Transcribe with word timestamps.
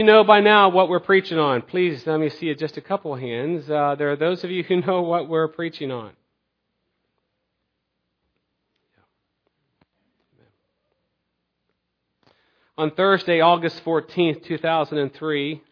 You 0.00 0.06
know 0.06 0.24
by 0.24 0.40
now 0.40 0.70
what 0.70 0.88
we're 0.88 0.98
preaching 0.98 1.38
on. 1.38 1.60
Please 1.60 2.06
let 2.06 2.18
me 2.18 2.30
see 2.30 2.54
just 2.54 2.78
a 2.78 2.80
couple 2.80 3.14
hands. 3.16 3.68
Uh, 3.68 3.96
there 3.98 4.10
are 4.10 4.16
those 4.16 4.42
of 4.42 4.50
you 4.50 4.62
who 4.62 4.80
know 4.80 5.02
what 5.02 5.28
we're 5.28 5.46
preaching 5.46 5.92
on. 5.92 6.12
On 12.78 12.90
Thursday, 12.92 13.42
August 13.42 13.84
14th, 13.84 14.42
2003, 14.42 15.62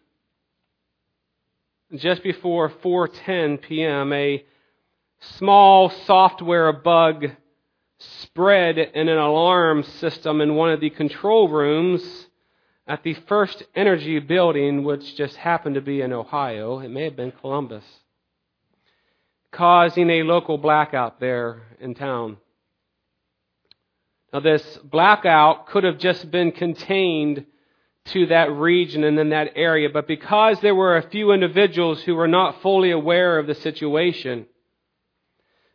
just 1.95 2.21
before 2.21 2.69
4:10 2.69 3.59
p.m., 3.63 4.13
a 4.13 4.45
small 5.21 5.89
software 5.89 6.71
bug 6.71 7.25
spread 7.97 8.77
in 8.77 9.09
an 9.09 9.17
alarm 9.17 9.81
system 9.81 10.39
in 10.39 10.53
one 10.53 10.69
of 10.69 10.81
the 10.81 10.91
control 10.91 11.49
rooms 11.49 12.28
at 12.89 13.03
the 13.03 13.13
First 13.27 13.63
Energy 13.75 14.17
building, 14.17 14.83
which 14.83 15.15
just 15.15 15.35
happened 15.35 15.75
to 15.75 15.81
be 15.81 16.01
in 16.01 16.11
Ohio. 16.11 16.79
It 16.79 16.89
may 16.89 17.03
have 17.03 17.15
been 17.15 17.31
Columbus, 17.31 17.85
causing 19.51 20.09
a 20.09 20.23
local 20.23 20.57
blackout 20.57 21.19
there 21.19 21.61
in 21.79 21.93
town. 21.93 22.37
Now, 24.33 24.39
this 24.39 24.79
blackout 24.83 25.67
could 25.67 25.83
have 25.83 25.99
just 25.99 26.31
been 26.31 26.51
contained 26.51 27.45
to 28.05 28.25
that 28.25 28.51
region 28.51 29.03
and 29.03 29.19
in 29.19 29.29
that 29.29 29.51
area, 29.55 29.89
but 29.89 30.07
because 30.07 30.59
there 30.61 30.73
were 30.73 30.97
a 30.97 31.09
few 31.09 31.31
individuals 31.31 32.01
who 32.01 32.15
were 32.15 32.27
not 32.27 32.63
fully 32.63 32.89
aware 32.89 33.37
of 33.37 33.45
the 33.45 33.53
situation, 33.53 34.47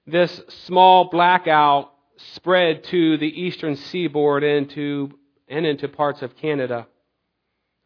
this 0.05 0.42
small 0.67 1.11
blackout 1.11 1.92
spread 2.34 2.83
to 2.84 3.19
the 3.19 3.41
eastern 3.41 3.77
seaboard 3.77 4.42
and, 4.42 4.69
to, 4.70 5.17
and 5.48 5.65
into 5.65 5.87
parts 5.87 6.20
of 6.20 6.37
Canada. 6.37 6.89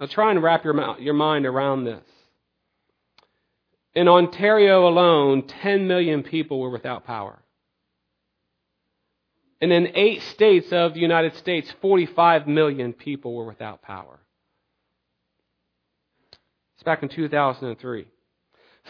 Now 0.00 0.06
try 0.06 0.30
and 0.30 0.42
wrap 0.42 0.64
your, 0.64 0.98
your 1.00 1.14
mind 1.14 1.46
around 1.46 1.84
this. 1.84 2.04
In 3.94 4.06
Ontario 4.06 4.86
alone, 4.86 5.42
10 5.42 5.88
million 5.88 6.22
people 6.22 6.60
were 6.60 6.70
without 6.70 7.04
power. 7.04 7.42
And 9.60 9.72
in 9.72 9.96
eight 9.96 10.22
states 10.22 10.72
of 10.72 10.94
the 10.94 11.00
United 11.00 11.34
States, 11.36 11.72
45 11.80 12.46
million 12.46 12.92
people 12.92 13.34
were 13.34 13.46
without 13.46 13.82
power. 13.82 14.20
It's 16.74 16.84
back 16.84 17.02
in 17.02 17.08
2003. 17.08 18.06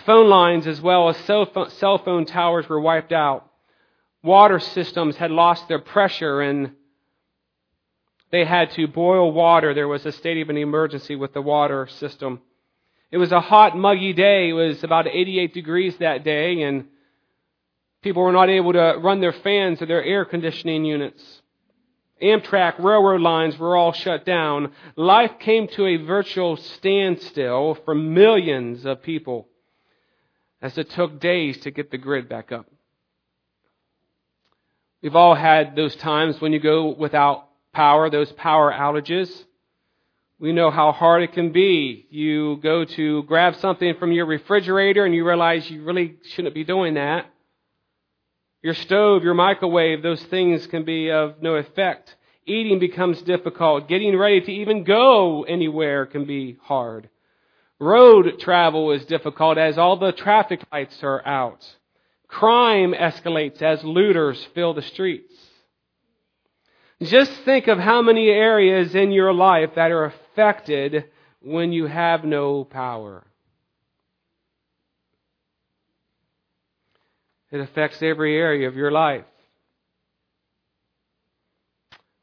Phone 0.05 0.28
lines 0.28 0.66
as 0.66 0.80
well 0.80 1.08
as 1.08 1.16
cell 1.16 1.98
phone 2.05 2.27
towers 2.27 2.68
were 2.68 2.80
wiped 2.80 3.12
out. 3.12 3.50
Water 4.22 4.58
systems 4.58 5.16
had 5.16 5.30
lost 5.30 5.68
their 5.68 5.78
pressure 5.78 6.42
and 6.42 6.72
they 8.30 8.44
had 8.44 8.70
to 8.72 8.86
boil 8.86 9.32
water. 9.32 9.74
There 9.74 9.88
was 9.88 10.04
a 10.04 10.12
state 10.12 10.40
of 10.42 10.50
an 10.50 10.56
emergency 10.56 11.16
with 11.16 11.32
the 11.32 11.42
water 11.42 11.86
system. 11.86 12.40
It 13.10 13.18
was 13.18 13.32
a 13.32 13.40
hot, 13.40 13.76
muggy 13.76 14.12
day. 14.12 14.50
It 14.50 14.52
was 14.52 14.84
about 14.84 15.06
88 15.06 15.54
degrees 15.54 15.96
that 15.98 16.24
day, 16.24 16.62
and 16.62 16.86
people 18.02 18.22
were 18.22 18.32
not 18.32 18.50
able 18.50 18.74
to 18.74 18.98
run 19.02 19.20
their 19.20 19.32
fans 19.32 19.80
or 19.80 19.86
their 19.86 20.04
air 20.04 20.24
conditioning 20.24 20.84
units. 20.84 21.42
Amtrak 22.22 22.78
railroad 22.78 23.20
lines 23.20 23.56
were 23.58 23.76
all 23.76 23.92
shut 23.92 24.26
down. 24.26 24.72
Life 24.96 25.38
came 25.38 25.68
to 25.68 25.86
a 25.86 25.96
virtual 25.96 26.56
standstill 26.56 27.78
for 27.84 27.94
millions 27.94 28.84
of 28.84 29.02
people 29.02 29.48
as 30.60 30.76
it 30.76 30.90
took 30.90 31.20
days 31.20 31.58
to 31.60 31.70
get 31.70 31.90
the 31.90 31.98
grid 31.98 32.28
back 32.28 32.50
up. 32.50 32.66
We've 35.00 35.14
all 35.14 35.36
had 35.36 35.76
those 35.76 35.94
times 35.94 36.40
when 36.40 36.52
you 36.52 36.58
go 36.58 36.88
without 36.88 37.47
power, 37.78 38.10
those 38.10 38.32
power 38.32 38.72
outages. 38.72 39.30
We 40.40 40.52
know 40.52 40.68
how 40.68 40.90
hard 40.90 41.22
it 41.22 41.32
can 41.32 41.52
be. 41.52 42.08
You 42.10 42.56
go 42.60 42.84
to 42.84 43.22
grab 43.22 43.54
something 43.54 43.94
from 44.00 44.10
your 44.10 44.26
refrigerator 44.26 45.04
and 45.04 45.14
you 45.14 45.24
realize 45.24 45.70
you 45.70 45.84
really 45.84 46.16
shouldn't 46.32 46.56
be 46.56 46.64
doing 46.64 46.94
that. 46.94 47.26
Your 48.64 48.74
stove, 48.74 49.22
your 49.22 49.34
microwave, 49.34 50.02
those 50.02 50.20
things 50.24 50.67
can 50.67 50.84
be 50.84 51.12
of 51.12 51.40
no 51.40 51.55
effect. 51.55 52.17
Eating 52.46 52.80
becomes 52.80 53.22
difficult. 53.22 53.86
Getting 53.86 54.18
ready 54.18 54.40
to 54.40 54.50
even 54.50 54.83
go 54.83 55.44
anywhere 55.44 56.05
can 56.05 56.24
be 56.24 56.56
hard. 56.61 57.08
Road 57.78 58.40
travel 58.40 58.90
is 58.90 59.05
difficult 59.06 59.56
as 59.56 59.78
all 59.78 59.96
the 59.96 60.11
traffic 60.11 60.62
lights 60.72 61.00
are 61.05 61.24
out. 61.24 61.64
Crime 62.27 62.92
escalates 62.92 63.62
as 63.62 63.84
looters 63.84 64.48
fill 64.52 64.74
the 64.74 64.83
streets. 64.83 65.33
Just 67.03 67.31
think 67.45 67.69
of 67.69 67.79
how 67.79 68.03
many 68.03 68.29
areas 68.29 68.95
in 68.95 69.13
your 69.13 69.33
life 69.33 69.70
that 69.77 69.92
are 69.92 70.07
affected 70.07 71.05
when 71.41 71.73
you 71.73 71.86
have 71.86 72.25
no 72.25 72.64
power. 72.64 73.25
It 77.51 77.61
affects 77.61 78.03
every 78.03 78.36
area 78.36 78.69
of 78.69 78.77
your 78.77 78.91
life. 78.91 79.25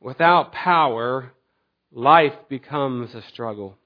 Without 0.02 0.52
power, 0.52 1.32
life 1.92 2.36
becomes 2.50 3.16
a 3.16 3.22
struggle. 3.24 3.78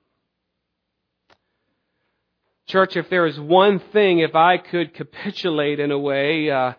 Church, 2.66 2.98
if 2.98 3.10
there 3.10 3.26
is 3.26 3.40
one 3.40 3.80
thing, 3.94 4.20
if 4.20 4.36
I 4.36 4.58
could 4.58 4.94
capitulate 4.94 5.80
in 5.80 5.92
a 5.92 5.98
way, 5.98 6.52
uh, 6.52 6.74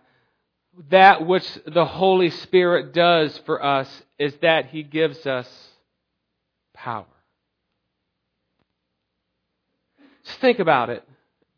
that 0.90 1.26
which 1.26 1.46
the 1.66 1.84
Holy 1.84 2.30
Spirit 2.30 2.92
does 2.92 3.36
for 3.44 3.64
us 3.64 4.02
is 4.18 4.34
that 4.42 4.66
He 4.66 4.82
gives 4.82 5.26
us 5.26 5.48
power. 6.74 7.06
Just 10.24 10.40
think 10.40 10.58
about 10.58 10.90
it. 10.90 11.06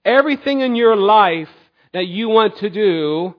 Everything 0.05 0.61
in 0.61 0.75
your 0.75 0.97
life 0.97 1.51
that 1.93 2.07
you 2.07 2.29
want 2.29 2.57
to 2.57 2.71
do, 2.71 3.35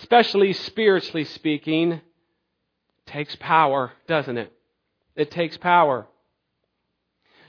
especially 0.00 0.52
spiritually 0.52 1.24
speaking, 1.24 2.00
takes 3.06 3.34
power, 3.36 3.92
doesn't 4.06 4.36
it? 4.36 4.52
It 5.16 5.30
takes 5.30 5.56
power. 5.56 6.06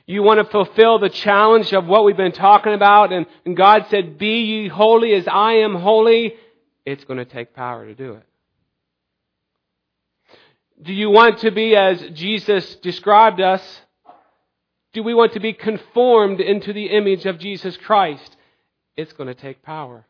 You 0.07 0.23
want 0.23 0.39
to 0.39 0.51
fulfill 0.51 0.97
the 0.97 1.09
challenge 1.09 1.71
of 1.71 1.85
what 1.85 2.03
we've 2.03 2.17
been 2.17 2.31
talking 2.31 2.73
about, 2.73 3.13
and, 3.13 3.27
and 3.45 3.55
God 3.55 3.85
said, 3.91 4.17
Be 4.17 4.41
ye 4.41 4.67
holy 4.67 5.13
as 5.13 5.27
I 5.27 5.57
am 5.57 5.75
holy 5.75 6.33
it's 6.89 7.03
going 7.05 7.17
to 7.17 7.25
take 7.25 7.53
power 7.53 7.85
to 7.85 7.93
do 7.93 8.13
it. 8.13 8.23
Do 10.81 10.93
you 10.93 11.09
want 11.09 11.39
to 11.39 11.51
be 11.51 11.75
as 11.75 12.01
Jesus 12.13 12.75
described 12.75 13.41
us? 13.41 13.61
Do 14.93 15.03
we 15.03 15.13
want 15.13 15.33
to 15.33 15.39
be 15.39 15.53
conformed 15.53 16.39
into 16.39 16.73
the 16.73 16.85
image 16.85 17.25
of 17.25 17.37
Jesus 17.37 17.77
Christ? 17.77 18.37
It's 18.95 19.13
going 19.13 19.27
to 19.27 19.33
take 19.33 19.61
power. 19.61 20.05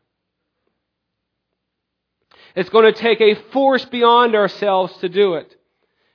It's 2.54 2.70
going 2.70 2.92
to 2.92 2.98
take 2.98 3.20
a 3.20 3.34
force 3.52 3.84
beyond 3.84 4.34
ourselves 4.34 4.96
to 4.98 5.08
do 5.08 5.34
it. 5.34 5.54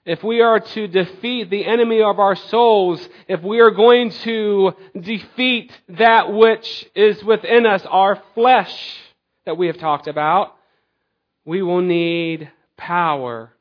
If 0.05 0.23
we 0.23 0.41
are 0.41 0.59
to 0.59 0.87
defeat 0.87 1.49
the 1.49 1.65
enemy 1.65 2.01
of 2.01 2.19
our 2.19 2.35
souls, 2.35 3.07
if 3.27 3.41
we 3.41 3.59
are 3.59 3.71
going 3.71 4.11
to 4.11 4.73
defeat 4.99 5.71
that 5.89 6.31
which 6.31 6.89
is 6.95 7.23
within 7.23 7.65
us, 7.65 7.83
our 7.85 8.21
flesh 8.35 8.99
that 9.45 9.57
we 9.57 9.67
have 9.67 9.77
talked 9.77 10.07
about, 10.07 10.55
we 11.45 11.61
will 11.61 11.81
need 11.81 12.51
power. 12.77 13.51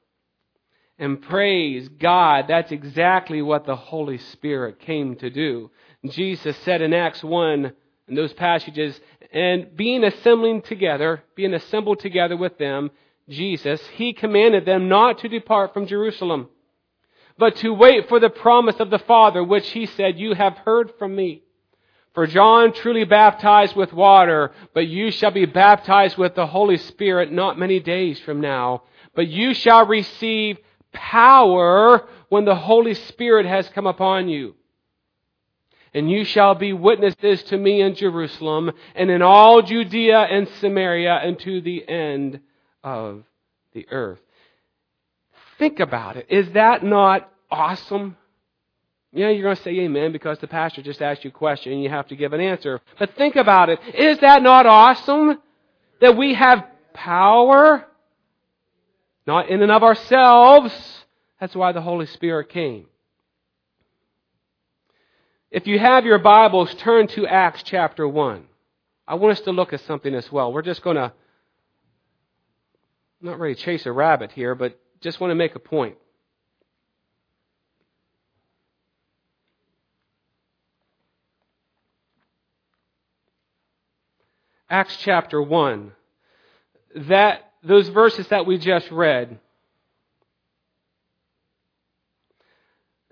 And 0.99 1.21
praise 1.21 1.89
God, 1.89 2.47
that's 2.49 2.73
exactly 2.73 3.43
what 3.43 3.67
the 3.67 3.77
Holy 3.77 4.19
Spirit 4.19 4.81
came 4.81 5.17
to 5.17 5.31
do. 5.31 5.71
Jesus 6.07 6.57
said 6.59 6.83
in 6.83 6.93
Acts 6.93 7.23
1, 7.23 7.73
in 8.09 8.15
those 8.15 8.33
passages, 8.33 8.99
and 9.33 9.77
being 9.77 10.05
assembling 10.05 10.63
together, 10.63 11.23
being 11.35 11.55
assembled 11.55 12.01
together 12.01 12.37
with 12.37 12.59
them, 12.59 12.91
Jesus, 13.29 13.81
he 13.95 14.13
commanded 14.13 14.67
them 14.67 14.89
not 14.89 15.19
to 15.21 15.29
depart 15.29 15.73
from 15.73 15.87
Jerusalem, 15.87 16.49
but 17.39 17.57
to 17.57 17.73
wait 17.73 18.09
for 18.09 18.21
the 18.21 18.31
promise 18.31 18.77
of 18.79 18.91
the 18.91 18.99
Father, 18.99 19.43
which 19.43 19.69
he 19.71 19.87
said, 19.87 20.19
You 20.19 20.35
have 20.35 20.59
heard 20.59 20.93
from 20.99 21.17
me. 21.17 21.44
For 22.15 22.29
John 22.29 22.73
truly 22.73 23.05
baptized 23.05 23.75
with 23.75 23.93
water, 23.93 24.53
but 24.73 24.87
you 24.87 25.11
shall 25.11 25.33
be 25.33 25.47
baptized 25.47 26.17
with 26.17 26.37
the 26.37 26.47
Holy 26.47 26.77
Spirit 26.77 27.33
not 27.33 27.59
many 27.59 27.81
days 27.81 28.21
from 28.21 28.41
now. 28.41 28.85
But 29.15 29.27
you 29.27 29.53
shall 29.53 29.87
receive 29.87 30.59
power 30.93 32.07
when 32.29 32.45
the 32.45 32.55
Holy 32.55 32.95
Spirit 32.95 33.47
has 33.47 33.69
come 33.71 33.87
upon 33.87 34.29
you. 34.29 34.55
And 35.93 36.09
you 36.11 36.25
shall 36.25 36.55
be 36.55 36.73
witnesses 36.73 37.43
to 37.45 37.59
me 37.59 37.81
in 37.81 37.97
Jerusalem 37.97 38.73
and 38.95 39.11
in 39.11 39.23
all 39.23 39.63
Judea 39.63 40.21
and 40.21 40.49
Samaria 40.61 41.15
and 41.15 41.39
to 41.41 41.61
the 41.61 41.89
end 41.89 42.41
of 42.85 43.25
the 43.73 43.87
earth. 43.91 44.21
Think 45.59 45.81
about 45.81 46.17
it. 46.17 46.27
Is 46.29 46.51
that 46.53 46.85
not 46.85 47.31
awesome? 47.51 48.17
Yeah, 49.15 49.31
you're 49.31 49.45
going 49.45 49.55
to 49.57 49.63
say 49.63 49.79
amen 49.79 50.11
because 50.11 50.41
the 50.41 50.49
pastor 50.49 50.83
just 50.83 51.01
asked 51.01 51.23
you 51.23 51.31
a 51.31 51.33
question 51.33 51.73
and 51.73 51.81
you 51.81 51.89
have 51.89 52.09
to 52.09 52.17
give 52.17 52.33
an 52.33 52.41
answer. 52.41 52.81
But 52.99 53.15
think 53.15 53.37
about 53.37 53.69
it. 53.69 53.79
Is 53.95 54.19
that 54.19 54.43
not 54.43 54.67
awesome? 54.67 55.41
That 56.01 56.17
we 56.17 56.35
have 56.35 56.67
power? 56.93 57.87
Not 59.25 59.49
in 59.49 59.63
and 59.63 59.71
of 59.71 59.85
ourselves. 59.85 60.75
That's 61.39 61.55
why 61.55 61.71
the 61.71 61.81
Holy 61.81 62.07
Spirit 62.07 62.49
came. 62.49 62.87
If 65.49 65.69
you 65.69 65.79
have 65.79 66.05
your 66.05 66.19
Bibles, 66.19 66.75
turn 66.75 67.07
to 67.09 67.25
Acts 67.29 67.63
chapter 67.63 68.09
1. 68.09 68.45
I 69.07 69.15
want 69.15 69.39
us 69.39 69.45
to 69.45 69.53
look 69.53 69.73
at 69.73 69.81
something 69.83 70.13
as 70.13 70.33
well. 70.33 70.53
We're 70.53 70.63
just 70.63 70.83
going 70.83 70.97
to, 70.97 71.13
not 73.21 73.39
really 73.39 73.55
chase 73.55 73.87
a 73.87 73.93
rabbit 73.93 74.33
here, 74.33 74.57
but 74.57 74.77
just 75.01 75.21
want 75.21 75.31
to 75.31 75.37
make 75.37 75.55
a 75.55 75.61
point. 75.61 75.97
Acts 84.75 84.97
chapter 85.03 85.41
1. 85.41 85.93
That, 87.07 87.53
those 87.63 87.89
verses 87.91 88.27
that 88.27 88.45
we 88.45 88.59
just 88.59 88.91
read. 88.91 89.39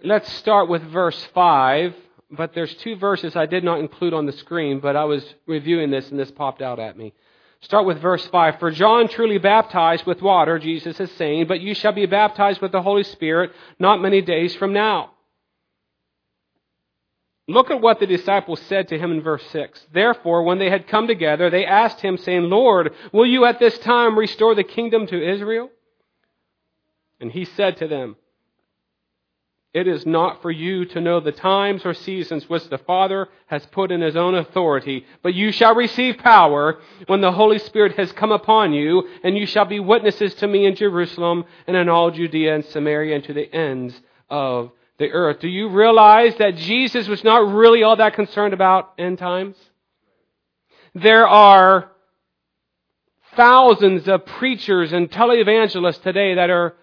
Let's 0.03 0.33
start 0.39 0.69
with 0.69 0.83
verse 0.83 1.25
5, 1.33 1.95
but 2.33 2.53
there's 2.53 2.75
two 2.75 2.97
verses 2.97 3.37
I 3.37 3.47
did 3.47 3.63
not 3.63 3.79
include 3.79 4.13
on 4.13 4.27
the 4.27 4.33
screen, 4.33 4.81
but 4.81 4.97
I 4.97 5.05
was 5.05 5.25
reviewing 5.47 5.93
this 5.93 6.11
and 6.11 6.19
this 6.19 6.33
popped 6.33 6.63
out 6.63 6.81
at 6.81 6.99
me. 6.99 7.15
Start 7.61 7.87
with 7.87 8.01
verse 8.01 8.27
5. 8.27 8.59
For 8.59 8.73
John 8.73 9.07
truly 9.07 9.39
baptized 9.39 10.05
with 10.05 10.21
water, 10.21 10.59
Jesus 10.59 10.99
is 10.99 11.13
saying, 11.13 11.47
but 11.47 11.61
you 11.61 11.77
shall 11.77 11.93
be 11.93 12.07
baptized 12.07 12.61
with 12.61 12.73
the 12.73 12.83
Holy 12.83 13.05
Spirit 13.05 13.53
not 13.79 14.03
many 14.03 14.21
days 14.21 14.53
from 14.57 14.73
now. 14.73 15.12
Look 17.53 17.71
at 17.71 17.83
what 17.83 18.01
the 18.01 18.07
disciples 18.07 18.63
said 18.63 18.89
to 18.89 18.99
him 18.99 19.13
in 19.13 19.21
verse 19.21 19.45
6. 19.51 19.87
Therefore, 19.93 20.43
when 20.43 20.59
they 20.59 20.71
had 20.71 20.89
come 20.89 21.07
together, 21.07 21.51
they 21.51 21.67
asked 21.67 22.01
him, 22.01 22.17
saying, 22.17 22.45
Lord, 22.45 22.95
will 23.13 23.27
you 23.27 23.45
at 23.45 23.59
this 23.59 23.79
time 23.81 24.19
restore 24.19 24.55
the 24.55 24.65
kingdom 24.65 25.07
to 25.09 25.31
Israel? 25.31 25.69
And 27.21 27.31
he 27.31 27.45
said 27.45 27.77
to 27.77 27.89
them, 27.89 28.17
It 29.75 29.87
is 29.87 30.07
not 30.07 30.41
for 30.41 30.51
you 30.51 30.87
to 30.87 31.01
know 31.03 31.21
the 31.21 31.31
times 31.31 31.85
or 31.85 31.93
seasons 31.93 32.49
which 32.49 32.71
the 32.71 32.79
Father 32.79 33.29
has 33.49 33.67
put 33.67 33.93
in 33.93 34.01
his 34.01 34.17
own 34.17 34.35
authority, 34.35 35.05
but 35.23 35.35
you 35.35 35.53
shall 35.53 35.75
receive 35.75 36.17
power 36.17 36.81
when 37.07 37.21
the 37.21 37.33
Holy 37.33 37.59
Spirit 37.59 37.97
has 37.99 38.13
come 38.13 38.33
upon 38.33 38.73
you, 38.73 39.07
and 39.23 39.37
you 39.37 39.45
shall 39.45 39.67
be 39.67 39.79
witnesses 39.79 40.35
to 40.37 40.49
me 40.49 40.65
in 40.65 40.75
Jerusalem 40.75 41.45
and 41.67 41.77
in 41.77 41.91
all 41.91 42.11
Judea 42.11 42.55
and 42.55 42.65
Samaria 42.65 43.17
and 43.17 43.25
to 43.25 43.35
the 43.35 43.55
ends 43.55 44.01
of 44.31 44.73
the 44.99 45.11
earth. 45.11 45.41
Do 45.41 45.49
you 45.49 45.69
realize 45.69 46.37
that 46.37 46.57
Jesus 46.57 47.09
was 47.09 47.25
not 47.25 47.53
really 47.53 47.83
all 47.83 47.97
that 47.97 48.15
concerned 48.15 48.55
about 48.55 48.93
end 48.99 49.19
times? 49.19 49.57
There 50.95 51.27
are 51.27 51.91
thousands 53.35 54.09
of 54.09 54.27
preachers 54.27 54.93
and 54.93 55.11
televangelists 55.11 56.03
today 56.03 56.35
that 56.35 56.51
are, 56.51 56.75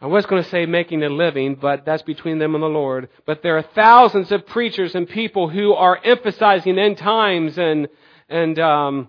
I 0.00 0.06
was 0.06 0.24
going 0.26 0.42
to 0.42 0.48
say 0.48 0.64
making 0.66 1.02
a 1.02 1.10
living, 1.10 1.56
but 1.56 1.84
that's 1.84 2.02
between 2.02 2.38
them 2.38 2.54
and 2.54 2.62
the 2.62 2.68
Lord. 2.68 3.10
But 3.26 3.42
there 3.42 3.58
are 3.58 3.62
thousands 3.62 4.32
of 4.32 4.46
preachers 4.46 4.94
and 4.94 5.08
people 5.08 5.48
who 5.48 5.74
are 5.74 6.00
emphasizing 6.02 6.78
end 6.78 6.98
times 6.98 7.58
and, 7.58 7.88
and, 8.28 8.58
um, 8.58 9.08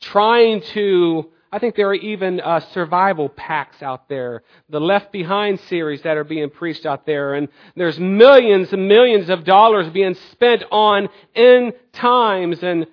trying 0.00 0.60
to 0.62 1.30
I 1.56 1.58
think 1.58 1.74
there 1.74 1.88
are 1.88 1.94
even 1.94 2.38
uh, 2.38 2.60
survival 2.74 3.30
packs 3.30 3.82
out 3.82 4.10
there, 4.10 4.42
the 4.68 4.78
Left 4.78 5.10
Behind 5.10 5.58
series 5.58 6.02
that 6.02 6.18
are 6.18 6.22
being 6.22 6.50
preached 6.50 6.84
out 6.84 7.06
there, 7.06 7.32
and 7.32 7.48
there's 7.74 7.98
millions 7.98 8.74
and 8.74 8.86
millions 8.86 9.30
of 9.30 9.42
dollars 9.44 9.88
being 9.88 10.16
spent 10.32 10.64
on 10.70 11.08
end 11.34 11.72
times 11.94 12.62
and 12.62 12.86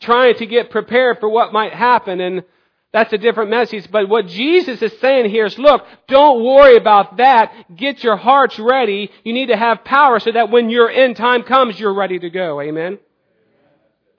trying 0.00 0.36
to 0.36 0.46
get 0.46 0.70
prepared 0.70 1.20
for 1.20 1.28
what 1.28 1.52
might 1.52 1.74
happen. 1.74 2.22
And 2.22 2.42
that's 2.90 3.12
a 3.12 3.18
different 3.18 3.50
message. 3.50 3.86
But 3.90 4.08
what 4.08 4.26
Jesus 4.26 4.80
is 4.80 4.98
saying 4.98 5.28
here 5.28 5.44
is, 5.44 5.58
look, 5.58 5.84
don't 6.08 6.42
worry 6.42 6.78
about 6.78 7.18
that. 7.18 7.76
Get 7.76 8.02
your 8.02 8.16
hearts 8.16 8.58
ready. 8.58 9.10
You 9.24 9.34
need 9.34 9.48
to 9.48 9.58
have 9.58 9.84
power 9.84 10.20
so 10.20 10.32
that 10.32 10.50
when 10.50 10.70
your 10.70 10.88
end 10.88 11.16
time 11.18 11.42
comes, 11.42 11.78
you're 11.78 11.92
ready 11.92 12.18
to 12.18 12.30
go. 12.30 12.62
Amen. 12.62 12.98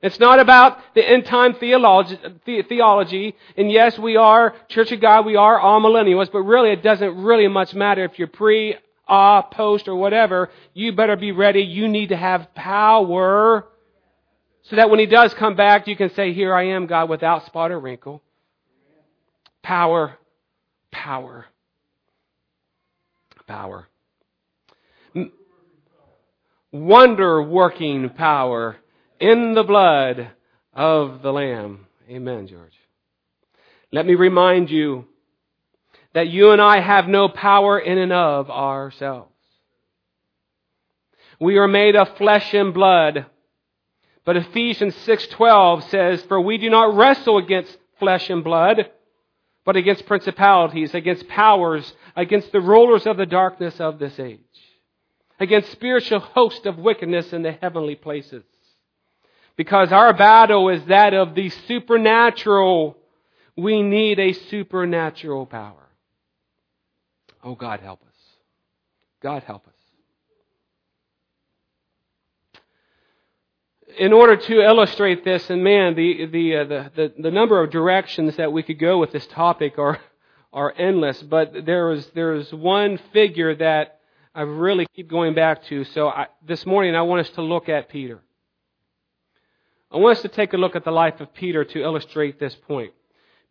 It's 0.05 0.19
not 0.19 0.39
about 0.39 0.77
the 0.93 1.03
end 1.03 1.25
time 1.25 1.55
theology, 1.55 2.19
theology. 2.45 3.35
And 3.57 3.71
yes, 3.71 3.97
we 3.97 4.17
are 4.17 4.53
Church 4.69 4.91
of 4.91 5.01
God, 5.01 5.25
we 5.25 5.35
are 5.35 5.59
amillennials, 5.59 6.31
but 6.31 6.41
really 6.41 6.69
it 6.69 6.83
doesn't 6.83 7.23
really 7.23 7.47
much 7.47 7.73
matter 7.73 8.03
if 8.03 8.19
you're 8.19 8.27
pre, 8.27 8.75
ah, 9.07 9.41
post, 9.41 9.87
or 9.87 9.95
whatever. 9.95 10.51
You 10.75 10.91
better 10.93 11.15
be 11.15 11.31
ready. 11.31 11.61
You 11.61 11.87
need 11.87 12.09
to 12.09 12.17
have 12.17 12.53
power 12.53 13.65
so 14.61 14.75
that 14.75 14.91
when 14.91 14.99
He 14.99 15.07
does 15.07 15.33
come 15.33 15.55
back, 15.55 15.87
you 15.87 15.95
can 15.95 16.13
say, 16.13 16.33
Here 16.33 16.53
I 16.53 16.67
am, 16.67 16.85
God, 16.85 17.09
without 17.09 17.47
spot 17.47 17.71
or 17.71 17.79
wrinkle. 17.79 18.21
Power, 19.63 20.19
power, 20.91 21.47
power. 23.47 23.87
Wonder 26.71 27.41
working 27.41 28.09
power 28.09 28.75
in 29.19 29.53
the 29.53 29.63
blood 29.63 30.31
of 30.73 31.21
the 31.21 31.31
Lamb. 31.31 31.87
Amen, 32.09 32.47
George. 32.47 32.73
Let 33.91 34.05
me 34.05 34.15
remind 34.15 34.69
you 34.69 35.05
that 36.13 36.27
you 36.27 36.51
and 36.51 36.61
I 36.61 36.79
have 36.79 37.07
no 37.07 37.29
power 37.29 37.79
in 37.79 37.97
and 37.97 38.13
of 38.13 38.49
ourselves. 38.49 39.31
We 41.39 41.57
are 41.57 41.67
made 41.67 41.95
of 41.95 42.15
flesh 42.17 42.53
and 42.53 42.73
blood. 42.73 43.25
But 44.23 44.37
Ephesians 44.37 44.95
6:12 44.95 45.83
says, 45.83 46.23
"For 46.23 46.39
we 46.39 46.57
do 46.57 46.69
not 46.69 46.95
wrestle 46.95 47.37
against 47.37 47.77
flesh 47.99 48.29
and 48.29 48.43
blood, 48.43 48.89
but 49.65 49.75
against 49.75 50.07
principalities, 50.07 50.95
against 50.95 51.27
powers, 51.27 51.95
against 52.15 52.51
the 52.51 52.61
rulers 52.61 53.05
of 53.05 53.17
the 53.17 53.25
darkness 53.25 53.79
of 53.79 53.99
this 53.99 54.19
age, 54.19 54.39
against 55.39 55.71
spiritual 55.71 56.19
hosts 56.19 56.65
of 56.65 56.79
wickedness 56.79 57.33
in 57.33 57.41
the 57.43 57.51
heavenly 57.51 57.95
places." 57.95 58.43
Because 59.57 59.91
our 59.91 60.13
battle 60.13 60.69
is 60.69 60.83
that 60.85 61.13
of 61.13 61.35
the 61.35 61.49
supernatural. 61.49 62.97
We 63.55 63.81
need 63.81 64.19
a 64.19 64.33
supernatural 64.33 65.45
power. 65.45 65.87
Oh, 67.43 67.55
God 67.55 67.79
help 67.79 68.01
us. 68.01 68.15
God 69.21 69.43
help 69.43 69.67
us. 69.67 69.75
in 73.97 74.13
order 74.13 74.35
to 74.35 74.61
illustrate 74.61 75.23
this, 75.23 75.49
and 75.49 75.63
man, 75.63 75.95
the, 75.95 76.25
the, 76.25 76.55
uh, 76.55 76.63
the, 76.65 76.91
the, 76.95 77.13
the, 77.17 77.31
number 77.31 77.61
of 77.61 77.71
directions 77.71 78.35
that 78.37 78.51
we 78.51 78.63
could 78.63 78.79
go 78.79 78.97
with 78.97 79.11
this 79.11 79.25
topic 79.27 79.77
are, 79.77 79.99
are 80.53 80.73
endless, 80.77 81.21
but 81.23 81.65
there 81.65 81.91
is, 81.91 82.05
there 82.07 82.33
is 82.33 82.51
one 82.53 82.99
figure 83.13 83.55
that 83.55 83.99
I 84.33 84.41
really 84.41 84.85
keep 84.95 85.09
going 85.09 85.33
back 85.33 85.63
to. 85.65 85.85
So 85.85 86.09
I, 86.09 86.27
this 86.45 86.65
morning 86.65 86.95
I 86.95 87.01
want 87.03 87.25
us 87.25 87.33
to 87.35 87.41
look 87.41 87.69
at 87.69 87.89
Peter. 87.89 88.21
I 89.91 89.97
want 89.97 90.17
us 90.17 90.21
to 90.23 90.29
take 90.29 90.53
a 90.53 90.57
look 90.57 90.75
at 90.75 90.83
the 90.83 90.91
life 90.91 91.21
of 91.21 91.33
Peter 91.33 91.63
to 91.63 91.81
illustrate 91.81 92.39
this 92.39 92.55
point. 92.55 92.93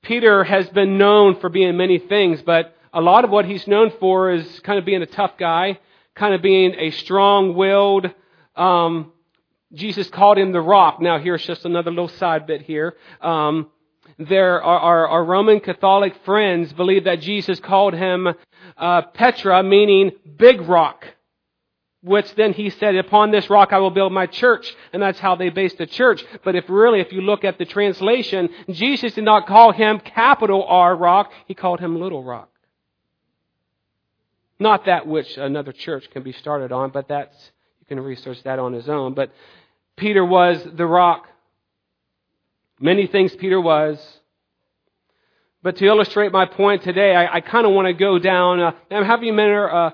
Peter 0.03 0.45
has 0.45 0.69
been 0.69 0.99
known 0.99 1.39
for 1.41 1.49
being 1.49 1.77
many 1.77 1.99
things, 1.99 2.43
but 2.43 2.77
a 2.93 3.01
lot 3.01 3.25
of 3.25 3.31
what 3.31 3.45
he's 3.45 3.67
known 3.67 3.93
for 3.99 4.31
is 4.33 4.61
kind 4.61 4.79
of 4.79 4.85
being 4.85 5.03
a 5.03 5.07
tough 5.07 5.39
guy, 5.39 5.79
kind 6.15 6.35
of 6.35 6.43
being 6.43 6.75
a 6.79 6.91
strong-willed. 6.91 8.11
Um, 8.57 9.13
Jesus 9.73 10.09
called 10.11 10.37
him 10.37 10.53
the 10.53 10.61
rock. 10.61 11.01
Now, 11.01 11.19
here's 11.19 11.45
just 11.47 11.65
another 11.65 11.91
little 11.91 12.09
side 12.09 12.47
bit 12.47 12.63
here. 12.63 12.95
Um, 13.21 13.71
there 14.19 14.63
are 14.63 14.81
our, 14.81 15.09
our, 15.09 15.25
Roman 15.25 15.61
Catholic 15.61 16.15
friends 16.25 16.73
believe 16.73 17.05
that 17.05 17.21
Jesus 17.21 17.59
called 17.59 17.95
him 17.95 18.29
uh, 18.77 19.03
Petra, 19.03 19.63
meaning 19.63 20.13
big 20.37 20.61
rock 20.63 21.07
which 22.05 22.35
then 22.35 22.53
he 22.53 22.69
said, 22.69 22.95
upon 22.97 23.31
this 23.31 23.49
rock 23.49 23.73
I 23.73 23.79
will 23.79 23.91
build 23.91 24.13
my 24.13 24.27
church. 24.27 24.73
And 24.93 25.03
that's 25.03 25.19
how 25.19 25.37
they 25.37 25.49
based 25.49 25.79
the 25.79 25.87
church. 25.87 26.23
But 26.45 26.55
if 26.55 26.69
really, 26.69 27.01
if 27.01 27.13
you 27.13 27.23
look 27.23 27.45
at 27.45 27.57
the 27.57 27.65
translation, 27.65 28.51
Jesus 28.69 29.15
did 29.15 29.25
not 29.25 29.47
call 29.47 29.73
him 29.73 30.01
capital 30.01 30.65
R 30.69 30.95
rock, 30.95 31.33
he 31.47 31.55
called 31.55 31.81
him 31.81 31.99
little 31.99 32.23
rock. 32.23 32.51
Not 34.61 34.85
that 34.85 35.07
which 35.07 35.37
another 35.39 35.73
church 35.73 36.09
can 36.11 36.23
be 36.23 36.33
started 36.33 36.73
on, 36.73 36.91
but 36.91 37.09
that's, 37.09 37.35
you 37.81 37.87
can 37.87 37.99
research 38.01 38.43
that 38.45 38.59
on 38.59 38.75
his 38.75 38.89
own. 38.89 39.15
But 39.15 39.33
Peter 39.97 40.25
was 40.25 40.63
the 40.77 40.87
rock. 40.87 41.27
Many 42.79 43.07
things 43.07 43.35
Peter 43.35 43.61
was. 43.61 43.99
But 45.63 45.77
to 45.77 45.87
illustrate 45.87 46.33
my 46.33 46.45
point 46.45 46.83
today, 46.83 47.15
I, 47.15 47.37
I 47.37 47.41
kind 47.41 47.67
of 47.67 47.73
want 47.73 47.89
to 47.89 47.95
go 47.95 48.19
down, 48.19 48.61
uh, 48.61 48.73
I'm 48.91 49.07
having 49.07 49.39
a 49.39 49.67
uh, 49.67 49.91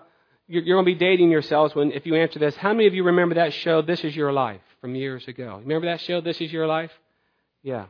you're, 0.50 0.64
you're 0.64 0.76
going 0.76 0.84
to 0.84 0.98
be 0.98 0.98
dating 0.98 1.30
yourselves 1.30 1.76
when, 1.76 1.92
if 1.92 2.06
you 2.06 2.16
answer 2.16 2.40
this. 2.40 2.56
How 2.56 2.72
many 2.72 2.88
of 2.88 2.94
you 2.94 3.04
remember 3.04 3.36
that 3.36 3.52
show, 3.52 3.82
This 3.82 4.02
Is 4.02 4.16
Your 4.16 4.32
Life, 4.32 4.60
from 4.80 4.96
years 4.96 5.26
ago? 5.28 5.60
Remember 5.62 5.86
that 5.86 6.00
show, 6.00 6.20
This 6.20 6.40
Is 6.40 6.52
Your 6.52 6.66
Life? 6.66 6.90
Yeah. 7.62 7.86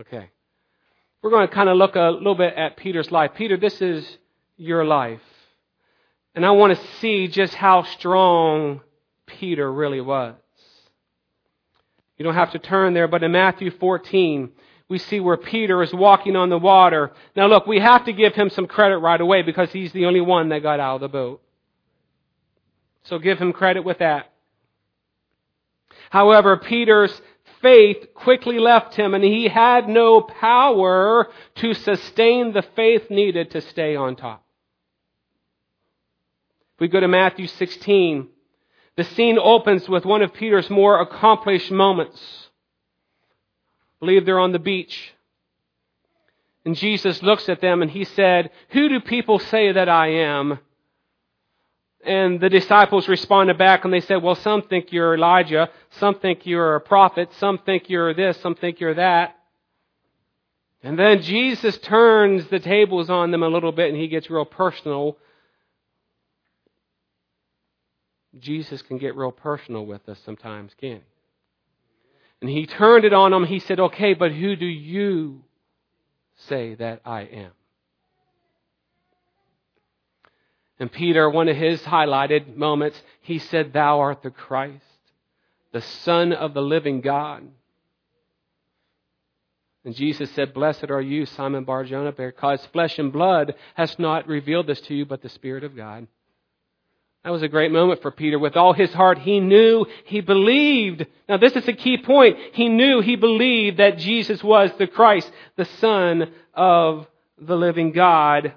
Okay. 0.00 0.30
We're 1.20 1.30
going 1.30 1.46
to 1.46 1.54
kind 1.54 1.68
of 1.68 1.76
look 1.76 1.96
a 1.96 2.10
little 2.10 2.34
bit 2.34 2.54
at 2.54 2.78
Peter's 2.78 3.10
life. 3.12 3.32
Peter, 3.36 3.58
this 3.58 3.82
is 3.82 4.08
your 4.56 4.86
life. 4.86 5.20
And 6.34 6.46
I 6.46 6.52
want 6.52 6.78
to 6.78 6.86
see 7.00 7.28
just 7.28 7.52
how 7.52 7.82
strong 7.82 8.80
Peter 9.26 9.70
really 9.70 10.00
was. 10.00 10.34
You 12.16 12.24
don't 12.24 12.34
have 12.34 12.52
to 12.52 12.58
turn 12.58 12.94
there, 12.94 13.06
but 13.06 13.22
in 13.22 13.32
Matthew 13.32 13.70
14, 13.70 14.50
we 14.88 14.98
see 14.98 15.20
where 15.20 15.36
Peter 15.36 15.82
is 15.82 15.92
walking 15.92 16.36
on 16.36 16.48
the 16.48 16.58
water. 16.58 17.12
Now 17.36 17.48
look, 17.48 17.66
we 17.66 17.80
have 17.80 18.06
to 18.06 18.12
give 18.14 18.34
him 18.34 18.48
some 18.48 18.66
credit 18.66 18.98
right 18.98 19.20
away 19.20 19.42
because 19.42 19.70
he's 19.72 19.92
the 19.92 20.06
only 20.06 20.22
one 20.22 20.48
that 20.48 20.62
got 20.62 20.80
out 20.80 20.96
of 20.96 21.00
the 21.02 21.08
boat. 21.08 21.42
So 23.08 23.18
give 23.18 23.38
him 23.38 23.54
credit 23.54 23.84
with 23.84 23.98
that. 23.98 24.30
However, 26.10 26.58
Peter's 26.58 27.22
faith 27.62 28.14
quickly 28.14 28.58
left 28.58 28.94
him 28.94 29.14
and 29.14 29.24
he 29.24 29.48
had 29.48 29.88
no 29.88 30.20
power 30.20 31.28
to 31.56 31.74
sustain 31.74 32.52
the 32.52 32.62
faith 32.76 33.10
needed 33.10 33.50
to 33.52 33.62
stay 33.62 33.96
on 33.96 34.14
top. 34.14 34.44
If 36.74 36.80
we 36.80 36.88
go 36.88 37.00
to 37.00 37.08
Matthew 37.08 37.46
16, 37.46 38.28
the 38.96 39.04
scene 39.04 39.38
opens 39.38 39.88
with 39.88 40.04
one 40.04 40.22
of 40.22 40.34
Peter's 40.34 40.68
more 40.68 41.00
accomplished 41.00 41.70
moments. 41.70 42.20
I 43.96 44.06
believe 44.06 44.26
they're 44.26 44.38
on 44.38 44.52
the 44.52 44.58
beach. 44.58 45.14
And 46.64 46.76
Jesus 46.76 47.22
looks 47.22 47.48
at 47.48 47.62
them 47.62 47.80
and 47.80 47.90
he 47.90 48.04
said, 48.04 48.50
Who 48.70 48.88
do 48.90 49.00
people 49.00 49.38
say 49.38 49.72
that 49.72 49.88
I 49.88 50.08
am? 50.08 50.58
And 52.08 52.40
the 52.40 52.48
disciples 52.48 53.06
responded 53.06 53.58
back 53.58 53.84
and 53.84 53.92
they 53.92 54.00
said, 54.00 54.22
well, 54.22 54.34
some 54.34 54.62
think 54.62 54.92
you're 54.92 55.14
Elijah, 55.14 55.68
some 55.90 56.18
think 56.18 56.46
you're 56.46 56.76
a 56.76 56.80
prophet, 56.80 57.28
some 57.34 57.58
think 57.58 57.90
you're 57.90 58.14
this, 58.14 58.40
some 58.40 58.54
think 58.54 58.80
you're 58.80 58.94
that. 58.94 59.36
And 60.82 60.98
then 60.98 61.20
Jesus 61.20 61.76
turns 61.76 62.46
the 62.48 62.60
tables 62.60 63.10
on 63.10 63.30
them 63.30 63.42
a 63.42 63.48
little 63.48 63.72
bit 63.72 63.90
and 63.90 64.00
he 64.00 64.08
gets 64.08 64.30
real 64.30 64.46
personal. 64.46 65.18
Jesus 68.38 68.80
can 68.80 68.96
get 68.96 69.14
real 69.14 69.32
personal 69.32 69.84
with 69.84 70.08
us 70.08 70.18
sometimes, 70.24 70.72
can 70.80 70.96
he? 70.96 71.02
And 72.40 72.48
he 72.48 72.64
turned 72.64 73.04
it 73.04 73.12
on 73.12 73.32
them. 73.32 73.44
He 73.44 73.58
said, 73.58 73.80
okay, 73.80 74.14
but 74.14 74.32
who 74.32 74.56
do 74.56 74.64
you 74.64 75.42
say 76.36 76.74
that 76.76 77.02
I 77.04 77.22
am? 77.22 77.50
And 80.80 80.90
Peter, 80.92 81.28
one 81.28 81.48
of 81.48 81.56
his 81.56 81.80
highlighted 81.82 82.56
moments, 82.56 83.00
he 83.20 83.38
said, 83.38 83.72
Thou 83.72 84.00
art 84.00 84.22
the 84.22 84.30
Christ, 84.30 84.84
the 85.72 85.80
Son 85.80 86.32
of 86.32 86.54
the 86.54 86.62
living 86.62 87.00
God. 87.00 87.48
And 89.84 89.94
Jesus 89.94 90.30
said, 90.32 90.54
Blessed 90.54 90.90
are 90.90 91.00
you, 91.00 91.26
Simon 91.26 91.64
Barjona, 91.64 92.12
because 92.12 92.64
flesh 92.72 92.98
and 92.98 93.12
blood 93.12 93.54
has 93.74 93.98
not 93.98 94.28
revealed 94.28 94.66
this 94.66 94.80
to 94.82 94.94
you, 94.94 95.06
but 95.06 95.22
the 95.22 95.28
Spirit 95.28 95.64
of 95.64 95.74
God. 95.74 96.06
That 97.24 97.30
was 97.30 97.42
a 97.42 97.48
great 97.48 97.72
moment 97.72 98.00
for 98.00 98.10
Peter. 98.10 98.38
With 98.38 98.56
all 98.56 98.72
his 98.72 98.92
heart, 98.92 99.18
he 99.18 99.40
knew, 99.40 99.86
he 100.04 100.20
believed. 100.20 101.06
Now 101.28 101.36
this 101.36 101.54
is 101.56 101.66
a 101.66 101.72
key 101.72 101.98
point. 101.98 102.38
He 102.52 102.68
knew, 102.68 103.00
he 103.00 103.16
believed 103.16 103.78
that 103.78 103.98
Jesus 103.98 104.42
was 104.42 104.70
the 104.78 104.86
Christ, 104.86 105.30
the 105.56 105.64
Son 105.64 106.32
of 106.54 107.06
the 107.40 107.56
living 107.56 107.92
God. 107.92 108.54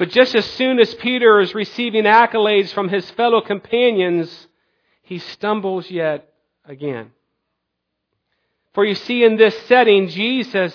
But 0.00 0.08
just 0.08 0.34
as 0.34 0.46
soon 0.52 0.78
as 0.80 0.94
Peter 0.94 1.40
is 1.40 1.54
receiving 1.54 2.04
accolades 2.04 2.72
from 2.72 2.88
his 2.88 3.10
fellow 3.10 3.42
companions, 3.42 4.48
he 5.02 5.18
stumbles 5.18 5.90
yet 5.90 6.32
again. 6.64 7.10
For 8.72 8.82
you 8.82 8.94
see, 8.94 9.22
in 9.24 9.36
this 9.36 9.54
setting, 9.66 10.08
Jesus 10.08 10.74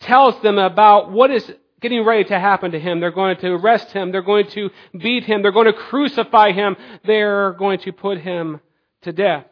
tells 0.00 0.40
them 0.40 0.56
about 0.56 1.12
what 1.12 1.30
is 1.30 1.52
getting 1.82 2.02
ready 2.02 2.24
to 2.24 2.40
happen 2.40 2.70
to 2.70 2.80
him. 2.80 2.98
They're 2.98 3.10
going 3.10 3.36
to 3.36 3.48
arrest 3.48 3.92
him. 3.92 4.10
They're 4.10 4.22
going 4.22 4.48
to 4.52 4.70
beat 4.98 5.24
him. 5.24 5.42
They're 5.42 5.52
going 5.52 5.66
to 5.66 5.74
crucify 5.74 6.52
him. 6.52 6.76
They're 7.04 7.52
going 7.52 7.80
to 7.80 7.92
put 7.92 8.22
him 8.22 8.62
to 9.02 9.12
death. 9.12 9.44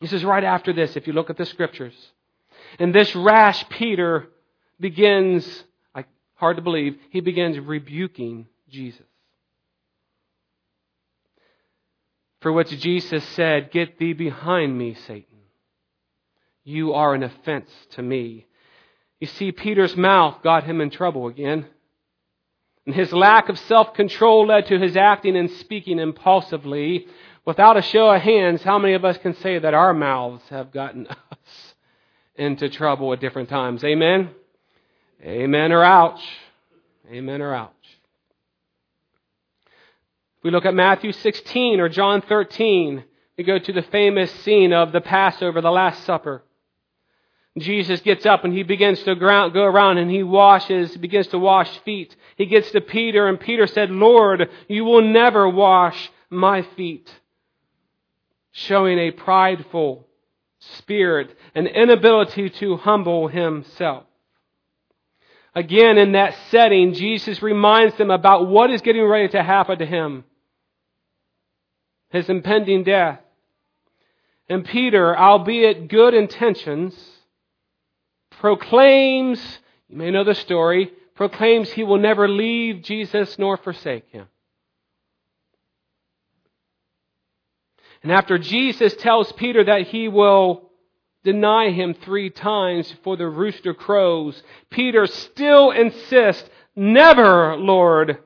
This 0.00 0.14
is 0.14 0.24
right 0.24 0.44
after 0.44 0.72
this, 0.72 0.96
if 0.96 1.06
you 1.06 1.12
look 1.12 1.28
at 1.28 1.36
the 1.36 1.44
scriptures. 1.44 1.94
And 2.78 2.94
this 2.94 3.14
rash 3.14 3.68
Peter 3.68 4.28
begins 4.80 5.64
hard 6.40 6.56
to 6.56 6.62
believe, 6.62 6.96
he 7.10 7.20
begins 7.20 7.58
rebuking 7.58 8.46
Jesus. 8.68 9.04
For 12.40 12.50
which 12.50 12.70
Jesus 12.80 13.22
said, 13.28 13.70
Get 13.70 13.98
thee 13.98 14.14
behind 14.14 14.76
me, 14.76 14.94
Satan. 14.94 15.26
You 16.64 16.94
are 16.94 17.14
an 17.14 17.22
offense 17.22 17.70
to 17.90 18.02
me. 18.02 18.46
You 19.20 19.26
see, 19.26 19.52
Peter's 19.52 19.96
mouth 19.96 20.42
got 20.42 20.64
him 20.64 20.80
in 20.80 20.88
trouble 20.88 21.26
again. 21.26 21.66
And 22.86 22.94
his 22.94 23.12
lack 23.12 23.50
of 23.50 23.58
self 23.58 23.92
control 23.92 24.46
led 24.46 24.66
to 24.66 24.78
his 24.78 24.96
acting 24.96 25.36
and 25.36 25.50
speaking 25.50 25.98
impulsively. 25.98 27.06
Without 27.44 27.76
a 27.76 27.82
show 27.82 28.08
of 28.08 28.22
hands, 28.22 28.62
how 28.62 28.78
many 28.78 28.94
of 28.94 29.04
us 29.04 29.18
can 29.18 29.34
say 29.34 29.58
that 29.58 29.74
our 29.74 29.92
mouths 29.92 30.42
have 30.48 30.72
gotten 30.72 31.06
us 31.32 31.74
into 32.34 32.70
trouble 32.70 33.12
at 33.12 33.20
different 33.20 33.50
times? 33.50 33.84
Amen? 33.84 34.30
Amen 35.22 35.72
or 35.72 35.84
ouch. 35.84 36.22
Amen 37.10 37.42
or 37.42 37.54
ouch. 37.54 37.70
If 40.38 40.44
we 40.44 40.50
look 40.50 40.64
at 40.64 40.74
Matthew 40.74 41.12
16 41.12 41.80
or 41.80 41.90
John 41.90 42.22
13, 42.22 43.04
we 43.36 43.44
go 43.44 43.58
to 43.58 43.72
the 43.72 43.82
famous 43.82 44.30
scene 44.42 44.72
of 44.72 44.92
the 44.92 45.00
Passover, 45.00 45.60
the 45.60 45.70
Last 45.70 46.04
Supper. 46.04 46.42
Jesus 47.58 48.00
gets 48.00 48.24
up 48.24 48.44
and 48.44 48.54
he 48.54 48.62
begins 48.62 49.02
to 49.02 49.14
go 49.14 49.64
around 49.64 49.98
and 49.98 50.10
he 50.10 50.22
washes, 50.22 50.96
begins 50.96 51.26
to 51.28 51.38
wash 51.38 51.70
feet. 51.80 52.14
He 52.36 52.46
gets 52.46 52.70
to 52.70 52.80
Peter 52.80 53.28
and 53.28 53.38
Peter 53.38 53.66
said, 53.66 53.90
Lord, 53.90 54.48
you 54.68 54.84
will 54.84 55.02
never 55.02 55.48
wash 55.48 56.10
my 56.30 56.62
feet. 56.76 57.12
Showing 58.52 58.98
a 58.98 59.10
prideful 59.10 60.06
spirit, 60.60 61.36
an 61.54 61.66
inability 61.66 62.50
to 62.50 62.76
humble 62.76 63.28
himself. 63.28 64.04
Again, 65.54 65.98
in 65.98 66.12
that 66.12 66.34
setting, 66.50 66.94
Jesus 66.94 67.42
reminds 67.42 67.96
them 67.96 68.10
about 68.10 68.46
what 68.46 68.70
is 68.70 68.82
getting 68.82 69.04
ready 69.04 69.28
to 69.28 69.42
happen 69.42 69.78
to 69.78 69.86
him 69.86 70.24
his 72.10 72.28
impending 72.28 72.84
death. 72.84 73.20
And 74.48 74.64
Peter, 74.64 75.16
albeit 75.16 75.88
good 75.88 76.12
intentions, 76.12 76.94
proclaims, 78.40 79.40
you 79.88 79.96
may 79.96 80.10
know 80.10 80.24
the 80.24 80.34
story, 80.34 80.92
proclaims 81.14 81.70
he 81.70 81.84
will 81.84 81.98
never 81.98 82.28
leave 82.28 82.82
Jesus 82.82 83.38
nor 83.38 83.56
forsake 83.56 84.08
him. 84.10 84.26
And 88.02 88.10
after 88.10 88.38
Jesus 88.38 88.94
tells 88.96 89.30
Peter 89.32 89.62
that 89.64 89.82
he 89.88 90.08
will 90.08 90.69
deny 91.24 91.70
him 91.70 91.94
three 91.94 92.30
times 92.30 92.90
before 92.90 93.16
the 93.16 93.28
rooster 93.28 93.74
crows, 93.74 94.42
Peter 94.70 95.06
still 95.06 95.70
insists, 95.70 96.48
Never, 96.76 97.56
Lord. 97.56 98.18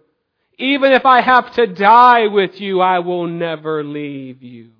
Even 0.58 0.92
if 0.92 1.04
I 1.04 1.20
have 1.20 1.52
to 1.54 1.66
die 1.66 2.28
with 2.28 2.60
you, 2.60 2.80
I 2.80 3.00
will 3.00 3.26
never 3.26 3.82
leave 3.82 4.42
you. 4.42 4.70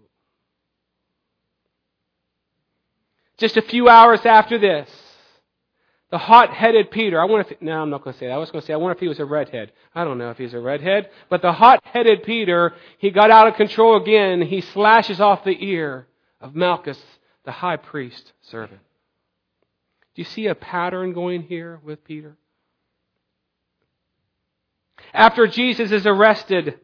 Just 3.37 3.57
a 3.57 3.63
few 3.63 3.89
hours 3.89 4.25
after 4.25 4.59
this, 4.59 4.89
the 6.11 6.19
hot-headed 6.19 6.93
Peter, 6.93 7.21
I 7.21 7.25
wonder 7.25 7.49
if, 7.51 7.61
no, 7.61 7.83
I'm 7.83 7.91
not 7.91 8.05
going 8.05 8.15
to 8.15 8.21
say 8.21 8.29
that. 8.29 8.35
I 8.35 8.39
was 8.39 8.53
going 8.53 8.61
to 8.61 8.67
say, 8.67 8.73
I 8.73 8.77
wonder 8.77 8.95
if 8.95 9.01
he 9.01 9.09
was 9.09 9.19
a 9.19 9.25
redhead. 9.25 9.73
I 9.93 10.05
don't 10.05 10.19
know 10.19 10.31
if 10.31 10.39
he's 10.39 10.55
a 10.55 10.61
redhead. 10.61 11.11
But 11.29 11.43
the 11.43 11.53
hot-headed 11.53 12.23
Peter, 12.23 12.75
he 12.99 13.11
got 13.11 13.33
out 13.33 13.49
of 13.49 13.57
control 13.57 14.01
again. 14.01 14.41
He 14.43 14.61
slashes 14.61 15.21
off 15.21 15.43
the 15.43 15.57
ear 15.65 16.07
of 16.41 16.55
Malchus, 16.55 17.03
the 17.45 17.53
high 17.53 17.77
priest 17.77 18.33
servant. 18.43 18.81
Do 20.15 20.23
you 20.23 20.25
see 20.25 20.47
a 20.47 20.55
pattern 20.55 21.13
going 21.13 21.43
here 21.43 21.81
with 21.85 22.05
Peter? 22.05 22.37
After 25.13 25.47
Jesus 25.47 25.91
is 25.93 26.07
arrested, 26.07 26.79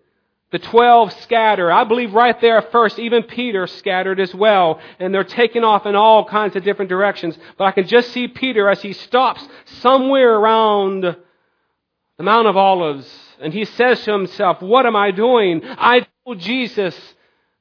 the 0.51 0.59
twelve 0.59 1.13
scatter. 1.23 1.71
I 1.71 1.85
believe 1.85 2.13
right 2.13 2.39
there 2.41 2.59
at 2.59 2.73
first, 2.73 2.99
even 2.99 3.23
Peter 3.23 3.67
scattered 3.67 4.19
as 4.19 4.35
well. 4.35 4.81
And 4.99 5.15
they're 5.15 5.25
taking 5.25 5.63
off 5.63 5.87
in 5.87 5.95
all 5.95 6.25
kinds 6.25 6.57
of 6.57 6.65
different 6.65 6.89
directions. 6.89 7.39
But 7.57 7.65
I 7.65 7.73
can 7.73 7.87
just 7.87 8.11
see 8.11 8.27
Peter 8.27 8.69
as 8.69 8.83
he 8.83 8.93
stops 8.93 9.47
somewhere 9.81 10.35
around 10.35 11.03
the 11.03 12.23
Mount 12.23 12.49
of 12.49 12.57
Olives. 12.57 13.09
And 13.41 13.55
he 13.55 13.65
says 13.65 14.03
to 14.05 14.13
himself, 14.13 14.61
What 14.61 14.87
am 14.87 14.97
I 14.97 15.13
doing? 15.13 15.63
I 15.65 16.07
told 16.25 16.41
Jesus 16.41 16.99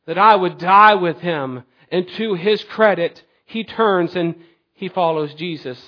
that 0.08 0.18
I 0.18 0.36
would 0.36 0.58
die 0.58 0.96
with 0.96 1.20
him. 1.20 1.64
And 1.92 2.08
to 2.18 2.36
his 2.36 2.64
credit, 2.64 3.24
he 3.46 3.64
turns 3.64 4.16
and 4.16 4.36
he 4.74 4.90
follows 4.90 5.34
Jesus. 5.34 5.80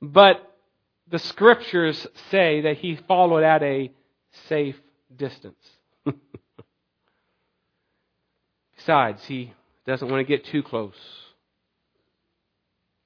But 0.00 0.42
the 1.10 1.18
scriptures 1.18 2.06
say 2.30 2.62
that 2.62 2.78
he 2.78 2.96
followed 3.08 3.42
at 3.44 3.62
a 3.62 3.90
safe 4.48 4.76
distance. 5.14 5.64
Besides, 8.76 9.24
he 9.24 9.52
doesn't 9.86 10.08
want 10.08 10.26
to 10.26 10.36
get 10.36 10.44
too 10.46 10.62
close. 10.62 10.94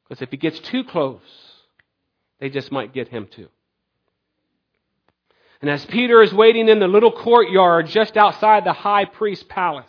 Because 0.04 0.22
if 0.22 0.30
he 0.30 0.36
gets 0.36 0.58
too 0.60 0.84
close, 0.84 1.20
they 2.40 2.50
just 2.50 2.72
might 2.72 2.92
get 2.92 3.08
him 3.08 3.28
too. 3.30 3.48
And 5.62 5.70
as 5.70 5.86
Peter 5.86 6.20
is 6.22 6.34
waiting 6.34 6.68
in 6.68 6.80
the 6.80 6.88
little 6.88 7.12
courtyard 7.12 7.86
just 7.86 8.16
outside 8.16 8.64
the 8.64 8.72
high 8.72 9.04
priest's 9.04 9.44
palace, 9.48 9.86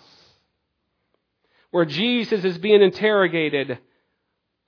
where 1.71 1.83
Jesus 1.83 2.45
is 2.45 2.59
being 2.59 2.83
interrogated, 2.83 3.79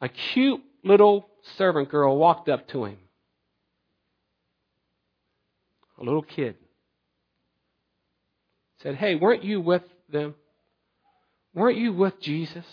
a 0.01 0.09
cute 0.09 0.62
little 0.83 1.29
servant 1.57 1.89
girl 1.89 2.17
walked 2.17 2.50
up 2.50 2.67
to 2.69 2.85
him. 2.85 2.97
A 6.00 6.03
little 6.03 6.24
kid. 6.24 6.55
Said, 8.81 8.95
Hey, 8.95 9.13
weren't 9.13 9.43
you 9.43 9.62
with 9.62 9.83
them? 10.09 10.33
Weren't 11.53 11.77
you 11.77 11.93
with 11.93 12.19
Jesus? 12.19 12.65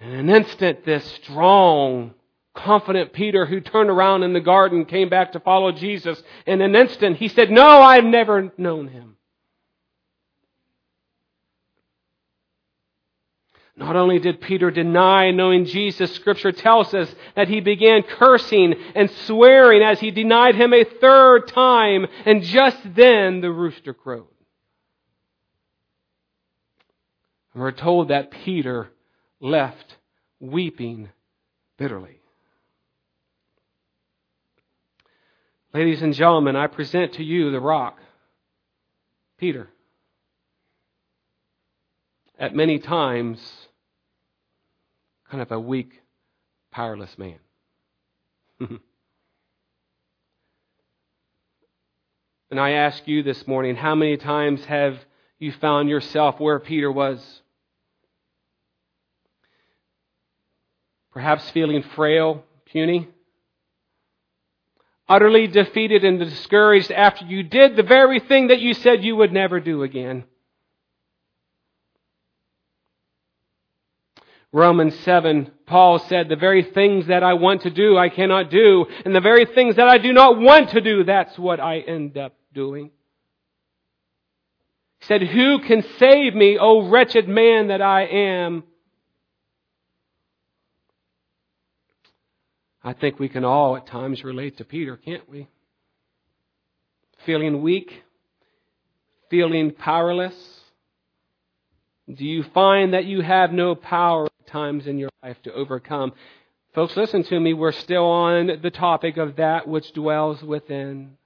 And 0.00 0.12
in 0.12 0.18
an 0.28 0.36
instant, 0.36 0.84
this 0.84 1.04
strong, 1.22 2.12
confident 2.54 3.12
Peter 3.12 3.46
who 3.46 3.60
turned 3.60 3.90
around 3.90 4.22
in 4.22 4.32
the 4.32 4.40
garden 4.40 4.84
came 4.84 5.08
back 5.08 5.32
to 5.32 5.40
follow 5.40 5.72
Jesus. 5.72 6.22
In 6.46 6.60
an 6.60 6.74
instant, 6.74 7.16
he 7.16 7.28
said, 7.28 7.50
No, 7.50 7.66
I've 7.82 8.04
never 8.04 8.52
known 8.58 8.88
him. 8.88 9.16
Not 13.74 13.96
only 13.96 14.18
did 14.18 14.40
Peter 14.40 14.70
deny 14.70 15.30
knowing 15.30 15.64
Jesus, 15.64 16.14
scripture 16.14 16.52
tells 16.52 16.92
us 16.92 17.12
that 17.34 17.48
he 17.48 17.60
began 17.60 18.02
cursing 18.02 18.74
and 18.94 19.10
swearing 19.10 19.82
as 19.82 19.98
he 19.98 20.10
denied 20.10 20.54
him 20.54 20.74
a 20.74 20.84
third 20.84 21.48
time, 21.48 22.06
and 22.26 22.42
just 22.42 22.78
then 22.94 23.40
the 23.40 23.50
rooster 23.50 23.94
crowed. 23.94 24.26
And 27.54 27.62
we're 27.62 27.72
told 27.72 28.08
that 28.08 28.30
Peter 28.30 28.90
left 29.40 29.96
weeping 30.38 31.08
bitterly. 31.78 32.21
Ladies 35.74 36.02
and 36.02 36.12
gentlemen, 36.12 36.54
I 36.54 36.66
present 36.66 37.14
to 37.14 37.24
you 37.24 37.50
the 37.50 37.58
rock, 37.58 37.96
Peter. 39.38 39.70
At 42.38 42.54
many 42.54 42.78
times, 42.78 43.40
kind 45.30 45.40
of 45.40 45.50
a 45.50 45.58
weak, 45.58 46.02
powerless 46.72 47.16
man. 47.16 47.38
and 48.60 48.80
I 52.60 52.72
ask 52.72 53.08
you 53.08 53.22
this 53.22 53.46
morning, 53.46 53.74
how 53.74 53.94
many 53.94 54.18
times 54.18 54.62
have 54.66 54.98
you 55.38 55.52
found 55.52 55.88
yourself 55.88 56.38
where 56.38 56.58
Peter 56.58 56.92
was? 56.92 57.18
Perhaps 61.12 61.50
feeling 61.52 61.82
frail, 61.96 62.44
puny, 62.66 63.08
utterly 65.12 65.46
defeated 65.46 66.04
and 66.04 66.18
discouraged 66.18 66.90
after 66.90 67.26
you 67.26 67.42
did 67.42 67.76
the 67.76 67.82
very 67.82 68.18
thing 68.18 68.46
that 68.46 68.60
you 68.60 68.72
said 68.72 69.04
you 69.04 69.14
would 69.14 69.30
never 69.30 69.60
do 69.60 69.82
again. 69.82 70.24
Romans 74.54 74.98
7, 75.00 75.50
Paul 75.66 75.98
said, 75.98 76.30
the 76.30 76.36
very 76.36 76.62
things 76.62 77.08
that 77.08 77.22
I 77.22 77.34
want 77.34 77.62
to 77.62 77.70
do, 77.70 77.98
I 77.98 78.08
cannot 78.08 78.50
do. 78.50 78.86
And 79.04 79.14
the 79.14 79.20
very 79.20 79.44
things 79.44 79.76
that 79.76 79.86
I 79.86 79.98
do 79.98 80.14
not 80.14 80.38
want 80.38 80.70
to 80.70 80.80
do, 80.80 81.04
that's 81.04 81.38
what 81.38 81.60
I 81.60 81.80
end 81.80 82.16
up 82.16 82.34
doing. 82.54 82.90
He 85.00 85.06
said, 85.06 85.22
who 85.22 85.58
can 85.58 85.82
save 85.98 86.34
me, 86.34 86.56
O 86.58 86.88
wretched 86.88 87.28
man 87.28 87.68
that 87.68 87.82
I 87.82 88.04
am? 88.06 88.64
I 92.84 92.92
think 92.92 93.18
we 93.18 93.28
can 93.28 93.44
all 93.44 93.76
at 93.76 93.86
times 93.86 94.24
relate 94.24 94.58
to 94.58 94.64
Peter, 94.64 94.96
can't 94.96 95.28
we? 95.28 95.48
Feeling 97.24 97.62
weak, 97.62 98.02
feeling 99.30 99.70
powerless. 99.70 100.34
Do 102.12 102.24
you 102.24 102.42
find 102.54 102.94
that 102.94 103.04
you 103.04 103.20
have 103.20 103.52
no 103.52 103.76
power 103.76 104.26
at 104.26 104.46
times 104.48 104.86
in 104.86 104.98
your 104.98 105.10
life 105.22 105.40
to 105.44 105.52
overcome? 105.52 106.12
Folks, 106.74 106.96
listen 106.96 107.22
to 107.24 107.38
me. 107.38 107.54
We're 107.54 107.70
still 107.70 108.04
on 108.04 108.60
the 108.60 108.70
topic 108.70 109.16
of 109.16 109.36
that 109.36 109.68
which 109.68 109.92
dwells 109.92 110.42
within 110.42 111.16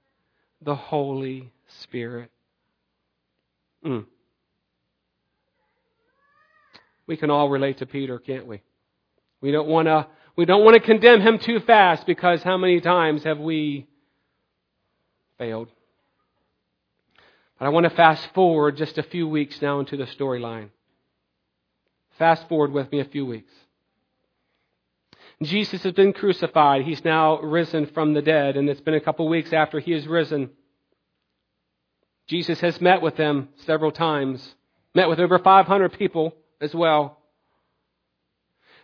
the 0.61 0.75
Holy 0.75 1.51
Spirit. 1.81 2.29
Mm. 3.83 4.05
We 7.07 7.17
can 7.17 7.31
all 7.31 7.49
relate 7.49 7.79
to 7.79 7.85
Peter, 7.85 8.19
can't 8.19 8.45
we? 8.45 8.61
We 9.41 9.51
don't 9.51 9.67
want 9.67 9.87
to 9.87 10.07
we 10.37 10.45
don't 10.45 10.63
want 10.63 10.75
to 10.75 10.79
condemn 10.79 11.19
him 11.21 11.39
too 11.39 11.59
fast 11.59 12.05
because 12.05 12.43
how 12.43 12.57
many 12.57 12.79
times 12.79 13.23
have 13.23 13.39
we 13.39 13.87
failed? 15.39 15.67
But 17.57 17.65
I 17.65 17.69
want 17.69 17.85
to 17.85 17.89
fast 17.89 18.29
forward 18.35 18.77
just 18.77 18.99
a 18.99 19.03
few 19.03 19.27
weeks 19.27 19.59
now 19.63 19.79
into 19.79 19.97
the 19.97 20.05
storyline. 20.05 20.69
Fast 22.19 22.47
forward 22.47 22.71
with 22.71 22.91
me 22.91 22.99
a 22.99 23.05
few 23.05 23.25
weeks. 23.25 23.51
Jesus 25.41 25.83
has 25.83 25.93
been 25.93 26.13
crucified. 26.13 26.83
He's 26.83 27.03
now 27.03 27.39
risen 27.41 27.87
from 27.87 28.13
the 28.13 28.21
dead, 28.21 28.57
and 28.57 28.69
it's 28.69 28.81
been 28.81 28.95
a 28.95 29.01
couple 29.01 29.27
weeks 29.27 29.53
after 29.53 29.79
he 29.79 29.91
has 29.91 30.07
risen. 30.07 30.51
Jesus 32.27 32.59
has 32.61 32.79
met 32.81 33.01
with 33.01 33.15
them 33.17 33.49
several 33.65 33.91
times, 33.91 34.55
met 34.93 35.09
with 35.09 35.19
over 35.19 35.39
500 35.39 35.93
people 35.93 36.33
as 36.59 36.73
well. 36.75 37.17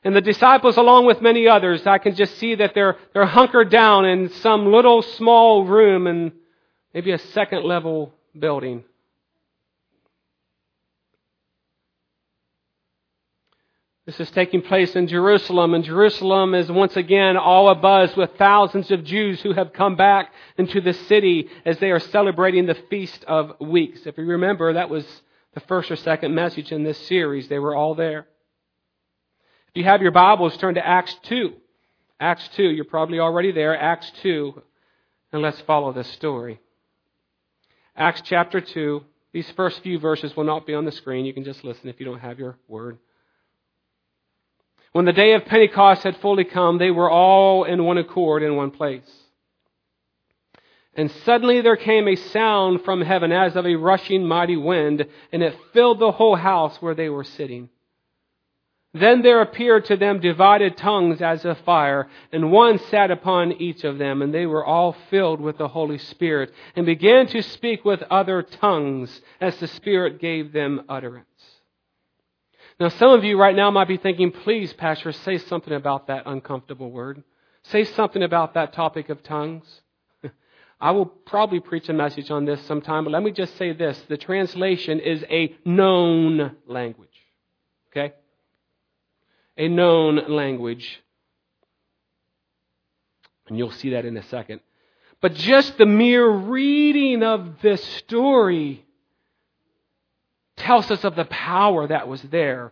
And 0.04 0.16
the 0.16 0.22
disciples, 0.22 0.76
along 0.76 1.06
with 1.06 1.22
many 1.22 1.48
others, 1.48 1.88
I 1.88 1.98
can 1.98 2.16
just 2.16 2.38
see 2.38 2.56
that 2.56 2.74
they're, 2.76 2.98
they're 3.14 3.26
hunkered 3.26 3.70
down 3.70 4.06
in 4.06 4.30
some 4.30 4.72
little 4.72 5.02
small 5.02 5.64
room 5.66 6.08
in 6.08 6.34
maybe 6.94 7.12
a 7.12 7.18
second 7.18 7.64
level 7.64 8.14
building. 8.38 8.84
This 14.06 14.20
is 14.20 14.30
taking 14.32 14.62
place 14.62 14.98
in 14.98 15.08
Jerusalem, 15.08 15.74
and 15.74 15.86
Jerusalem 15.86 16.54
is 16.54 16.70
once 16.70 16.98
again 16.98 17.38
all 17.38 17.74
abuzz 17.74 18.18
with 18.18 18.32
thousands 18.38 18.92
of 18.92 19.06
Jews 19.06 19.42
who 19.42 19.54
have 19.54 19.72
come 19.72 19.96
back 19.96 20.34
into 20.58 20.82
the 20.82 20.92
city 20.92 21.48
as 21.64 21.80
they 21.80 21.90
are 21.90 22.02
celebrating 22.02 22.66
the 22.66 22.76
Feast 22.90 23.24
of 23.24 23.54
Weeks. 23.62 24.02
If 24.06 24.18
you 24.18 24.26
remember, 24.26 24.74
that 24.74 24.90
was 24.90 25.06
the 25.54 25.62
first 25.62 25.90
or 25.90 25.96
second 25.96 26.36
message 26.36 26.74
in 26.74 26.84
this 26.84 26.98
series. 27.08 27.48
They 27.48 27.60
were 27.60 27.74
all 27.74 27.96
there. 27.96 28.28
If 29.74 29.80
you 29.80 29.86
have 29.86 30.04
your 30.04 30.12
Bibles, 30.12 30.56
turn 30.58 30.76
to 30.76 30.86
Acts 30.86 31.16
2. 31.24 31.52
Acts 32.20 32.48
2, 32.58 32.62
you're 32.62 32.86
probably 32.86 33.20
already 33.20 33.52
there. 33.52 33.76
Acts 33.76 34.12
2, 34.22 34.62
and 35.32 35.42
let's 35.42 35.60
follow 35.62 35.92
this 35.92 36.08
story. 36.10 36.60
Acts 37.98 38.22
chapter 38.24 38.62
2. 38.62 39.04
These 39.32 39.50
first 39.56 39.82
few 39.82 39.98
verses 39.98 40.38
will 40.38 40.44
not 40.44 40.68
be 40.68 40.76
on 40.76 40.86
the 40.86 40.92
screen. 40.92 41.26
You 41.26 41.34
can 41.34 41.44
just 41.44 41.64
listen 41.64 41.90
if 41.90 42.00
you 42.00 42.06
don't 42.06 42.20
have 42.20 42.38
your 42.38 42.56
word. 42.68 43.00
When 44.92 45.06
the 45.06 45.12
day 45.12 45.34
of 45.34 45.46
Pentecost 45.46 46.04
had 46.04 46.18
fully 46.18 46.44
come, 46.44 46.78
they 46.78 46.92
were 46.92 47.10
all 47.10 47.64
in 47.64 47.84
one 47.84 47.98
accord 47.98 48.44
in 48.44 48.56
one 48.56 48.70
place. 48.70 49.12
And 50.94 51.10
suddenly 51.26 51.62
there 51.62 51.78
came 51.78 52.08
a 52.08 52.16
sound 52.16 52.84
from 52.86 53.02
heaven 53.02 53.32
as 53.32 53.56
of 53.56 53.66
a 53.66 53.74
rushing 53.74 54.28
mighty 54.28 54.56
wind, 54.56 55.04
and 55.32 55.42
it 55.42 55.58
filled 55.74 55.98
the 55.98 56.12
whole 56.12 56.36
house 56.36 56.80
where 56.80 56.94
they 56.94 57.10
were 57.10 57.24
sitting. 57.24 57.70
Then 58.94 59.24
there 59.24 59.42
appeared 59.42 59.86
to 59.86 59.98
them 59.98 60.20
divided 60.20 60.78
tongues 60.78 61.20
as 61.20 61.46
of 61.46 61.58
fire, 61.60 62.08
and 62.32 62.52
one 62.52 62.78
sat 62.78 63.10
upon 63.10 63.54
each 63.54 63.84
of 63.84 63.98
them, 63.98 64.22
and 64.22 64.32
they 64.32 64.46
were 64.46 64.64
all 64.64 64.96
filled 65.10 65.42
with 65.42 65.58
the 65.58 65.68
Holy 65.68 65.98
Spirit, 65.98 66.54
and 66.76 66.86
began 66.86 67.26
to 67.28 67.42
speak 67.42 67.84
with 67.84 68.04
other 68.04 68.44
tongues 68.44 69.22
as 69.42 69.58
the 69.58 69.68
Spirit 69.68 70.20
gave 70.20 70.54
them 70.54 70.84
utterance. 70.88 71.28
Now, 72.80 72.90
some 72.90 73.12
of 73.12 73.24
you 73.24 73.40
right 73.40 73.56
now 73.56 73.72
might 73.72 73.88
be 73.88 73.98
thinking, 73.98 74.32
please, 74.32 74.74
Pastor, 74.74 75.12
say 75.12 75.40
something 75.40 75.74
about 75.74 76.08
that 76.08 76.24
uncomfortable 76.28 76.92
word. 76.92 77.24
Say 77.64 77.86
something 77.86 78.22
about 78.22 78.54
that 78.54 78.74
topic 78.74 79.10
of 79.10 79.24
tongues. 79.24 79.82
I 80.82 80.92
will 80.92 81.06
probably 81.06 81.60
preach 81.62 81.90
a 81.90 81.94
message 81.94 82.30
on 82.30 82.46
this 82.46 82.62
sometime, 82.68 83.06
but 83.06 83.12
let 83.12 83.24
me 83.24 83.32
just 83.32 83.58
say 83.58 83.74
this. 83.74 84.00
The 84.08 84.18
translation 84.18 85.00
is 85.00 85.24
a 85.30 85.56
known 85.66 86.58
language. 86.68 87.10
Okay? 87.90 88.14
A 89.58 89.68
known 89.68 90.30
language. 90.30 91.02
And 93.48 93.58
you'll 93.58 93.72
see 93.72 93.92
that 93.92 94.06
in 94.06 94.18
a 94.18 94.24
second. 94.24 94.62
But 95.22 95.36
just 95.36 95.78
the 95.78 95.86
mere 95.86 96.28
reading 96.28 97.24
of 97.24 97.62
this 97.62 97.84
story 97.84 98.86
tells 100.58 100.92
us 100.92 101.04
of 101.04 101.16
the 101.16 101.26
power 101.26 101.88
that 101.88 102.08
was 102.08 102.22
there. 102.24 102.72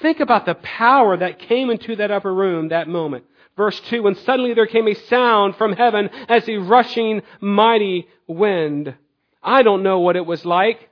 Think 0.00 0.20
about 0.20 0.46
the 0.46 0.54
power 0.54 1.16
that 1.16 1.38
came 1.38 1.70
into 1.70 1.96
that 1.96 2.10
upper 2.10 2.32
room 2.32 2.68
that 2.68 2.88
moment. 2.88 3.24
Verse 3.56 3.78
2 3.80 4.06
And 4.06 4.16
suddenly 4.18 4.54
there 4.54 4.66
came 4.66 4.86
a 4.86 4.94
sound 4.94 5.56
from 5.56 5.72
heaven 5.72 6.10
as 6.28 6.48
a 6.48 6.58
rushing 6.58 7.22
mighty 7.40 8.08
wind. 8.26 8.94
I 9.42 9.62
don't 9.62 9.82
know 9.82 10.00
what 10.00 10.16
it 10.16 10.26
was 10.26 10.44
like. 10.44 10.88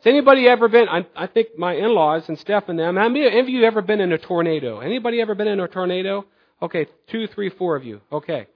Has 0.00 0.06
anybody 0.06 0.48
ever 0.48 0.66
been, 0.68 0.88
I, 0.88 1.04
I 1.14 1.26
think 1.26 1.58
my 1.58 1.74
in-laws 1.74 2.26
and 2.30 2.38
Steph 2.38 2.70
and 2.70 2.78
them, 2.78 2.96
how 2.96 3.10
many 3.10 3.38
of 3.38 3.50
you 3.50 3.64
ever 3.64 3.82
been 3.82 4.00
in 4.00 4.12
a 4.12 4.18
tornado? 4.18 4.80
Anybody 4.80 5.20
ever 5.20 5.34
been 5.34 5.46
in 5.46 5.60
a 5.60 5.68
tornado? 5.68 6.24
Okay, 6.62 6.86
two, 7.08 7.26
three, 7.26 7.50
four 7.50 7.76
of 7.76 7.84
you. 7.84 8.00
Okay. 8.10 8.46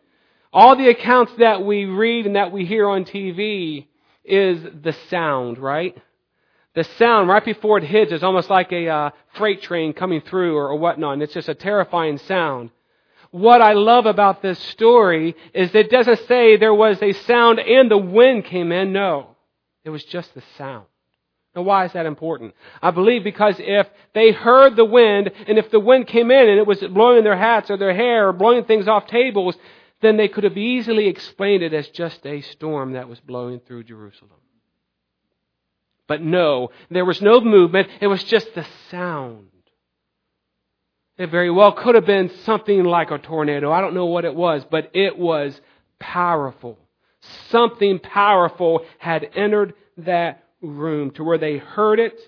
All 0.55 0.75
the 0.75 0.89
accounts 0.89 1.33
that 1.37 1.63
we 1.63 1.85
read 1.85 2.25
and 2.25 2.37
that 2.37 2.51
we 2.51 2.65
hear 2.65 2.89
on 2.89 3.05
TV 3.05 3.89
is 4.25 4.63
the 4.83 4.95
sound, 5.11 5.59
right? 5.59 5.95
The 6.75 6.85
sound 6.85 7.29
right 7.29 7.45
before 7.45 7.77
it 7.77 7.85
hits 7.85 8.11
is 8.11 8.23
almost 8.23 8.49
like 8.49 8.73
a 8.73 8.89
uh, 8.89 9.11
freight 9.35 9.61
train 9.61 9.93
coming 9.93 10.23
through 10.23 10.57
or, 10.57 10.69
or 10.69 10.79
whatnot. 10.79 11.13
And 11.13 11.23
it's 11.23 11.35
just 11.35 11.51
a 11.51 11.55
terrifying 11.55 12.17
sound. 12.17 12.71
What 13.33 13.61
I 13.61 13.75
love 13.75 14.07
about 14.07 14.41
this 14.41 14.59
story 14.59 15.37
is 15.53 15.75
it 15.75 15.91
doesn't 15.91 16.27
say 16.27 16.57
there 16.57 16.73
was 16.73 17.03
a 17.03 17.13
sound 17.13 17.61
and 17.61 17.91
the 17.91 17.99
wind 17.99 18.47
came 18.47 18.73
in. 18.73 18.95
No. 18.95 19.37
It 19.85 19.91
was 19.91 20.05
just 20.05 20.33
the 20.35 20.43
sound. 20.57 20.87
Now 21.55 21.63
why 21.63 21.85
is 21.85 21.93
that 21.93 22.07
important? 22.07 22.55
I 22.83 22.91
believe 22.91 23.23
because 23.23 23.57
if 23.59 23.89
they 24.13 24.33
heard 24.33 24.77
the 24.77 24.85
wind 24.85 25.31
and 25.47 25.59
if 25.59 25.71
the 25.71 25.81
wind 25.81 26.07
came 26.07 26.31
in 26.31 26.49
and 26.49 26.59
it 26.59 26.67
was 26.67 26.81
blowing 26.81 27.25
their 27.25 27.37
hats 27.37 27.71
or 27.71 27.77
their 27.77 27.95
hair 27.95 28.29
or 28.29 28.33
blowing 28.33 28.65
things 28.65 28.89
off 28.89 29.07
tables, 29.07 29.57
then 30.01 30.17
they 30.17 30.29
could 30.29 30.45
have 30.45 30.59
easily 30.59 31.07
explained 31.07 31.63
it 31.63 31.73
as 31.73 31.89
just 31.89 32.27
a 32.27 32.41
storm 32.41 32.93
that 32.93 33.09
was 33.09 33.21
blowing 33.21 33.61
through 33.61 33.85
Jerusalem. 33.85 34.41
But 36.07 36.23
no, 36.23 36.71
there 36.91 37.05
was 37.05 37.23
no 37.23 37.41
movement. 37.41 37.89
It 38.01 38.09
was 38.09 38.23
just 38.25 38.55
the 38.55 38.67
sound. 38.91 39.49
It 41.17 41.31
very 41.31 41.51
well 41.51 41.73
could 41.73 41.95
have 41.95 42.07
been 42.07 42.31
something 42.45 42.83
like 42.85 43.11
a 43.11 43.19
tornado. 43.19 43.71
I 43.73 43.81
don't 43.81 43.95
know 43.95 44.07
what 44.07 44.25
it 44.25 44.35
was, 44.35 44.65
but 44.69 44.91
it 44.95 45.17
was 45.17 45.59
powerful. 45.99 46.77
Something 47.49 48.01
powerful 48.01 48.85
had 48.99 49.31
entered 49.35 49.75
that 49.99 50.44
room 50.69 51.11
to 51.13 51.25
where 51.25 51.39
they 51.39 51.59
heard 51.59 52.01
it. 52.01 52.19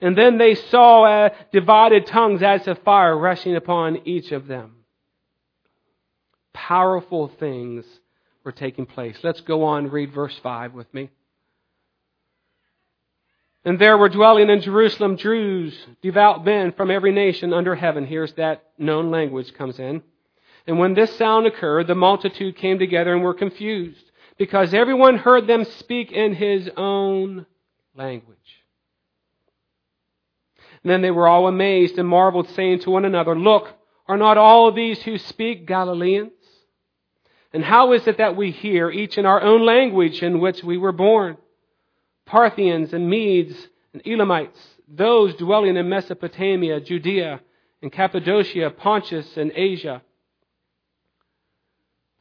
And 0.00 0.16
then 0.16 0.38
they 0.38 0.54
saw 0.54 1.04
uh, 1.04 1.28
divided 1.52 2.06
tongues 2.06 2.42
as 2.42 2.66
of 2.68 2.78
fire 2.80 3.16
rushing 3.16 3.56
upon 3.56 4.06
each 4.06 4.32
of 4.32 4.46
them. 4.46 4.76
Powerful 6.52 7.28
things 7.28 7.84
were 8.44 8.52
taking 8.52 8.86
place. 8.86 9.16
Let's 9.22 9.40
go 9.40 9.64
on, 9.64 9.90
read 9.90 10.12
verse 10.12 10.38
5 10.42 10.74
with 10.74 10.92
me. 10.92 11.10
And 13.64 13.80
there 13.80 13.98
were 13.98 14.08
dwelling 14.08 14.48
in 14.48 14.60
Jerusalem 14.60 15.16
Jews, 15.16 15.76
devout 16.00 16.44
men 16.44 16.70
from 16.72 16.88
every 16.88 17.10
nation 17.10 17.52
under 17.52 17.74
heaven. 17.74 18.06
Here's 18.06 18.32
that 18.34 18.62
known 18.78 19.10
language 19.10 19.52
comes 19.54 19.80
in. 19.80 20.02
And 20.68 20.78
when 20.78 20.94
this 20.94 21.16
sound 21.16 21.46
occurred, 21.46 21.88
the 21.88 21.96
multitude 21.96 22.56
came 22.56 22.78
together 22.78 23.12
and 23.12 23.24
were 23.24 23.34
confused, 23.34 24.04
because 24.38 24.72
everyone 24.72 25.18
heard 25.18 25.48
them 25.48 25.64
speak 25.64 26.12
in 26.12 26.34
his 26.34 26.70
own 26.76 27.46
language. 27.96 28.64
And 30.82 30.90
then 30.90 31.02
they 31.02 31.10
were 31.10 31.26
all 31.26 31.48
amazed 31.48 31.98
and 31.98 32.08
marveled, 32.08 32.48
saying 32.50 32.80
to 32.80 32.90
one 32.90 33.04
another, 33.04 33.38
Look, 33.38 33.72
are 34.06 34.16
not 34.16 34.38
all 34.38 34.70
these 34.70 35.02
who 35.02 35.18
speak 35.18 35.66
Galileans? 35.66 36.32
And 37.52 37.64
how 37.64 37.92
is 37.92 38.06
it 38.06 38.18
that 38.18 38.36
we 38.36 38.50
hear 38.50 38.90
each 38.90 39.18
in 39.18 39.26
our 39.26 39.40
own 39.40 39.64
language 39.64 40.22
in 40.22 40.40
which 40.40 40.62
we 40.62 40.76
were 40.76 40.92
born? 40.92 41.38
Parthians 42.26 42.92
and 42.92 43.08
Medes 43.08 43.56
and 43.92 44.02
Elamites, 44.06 44.60
those 44.88 45.34
dwelling 45.36 45.76
in 45.76 45.88
Mesopotamia, 45.88 46.80
Judea, 46.80 47.40
and 47.82 47.92
Cappadocia, 47.92 48.70
Pontus 48.70 49.36
and 49.36 49.52
Asia, 49.54 50.02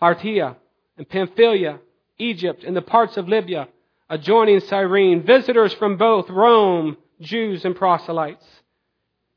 Parthia 0.02 0.56
and 0.98 1.08
Pamphylia, 1.08 1.80
Egypt, 2.18 2.64
and 2.64 2.76
the 2.76 2.82
parts 2.82 3.18
of 3.18 3.28
Libya 3.28 3.68
adjoining 4.10 4.60
Cyrene, 4.62 5.24
visitors 5.24 5.74
from 5.74 5.98
both 5.98 6.30
Rome, 6.30 6.98
Jews 7.20 7.66
and 7.66 7.76
proselytes, 7.76 8.46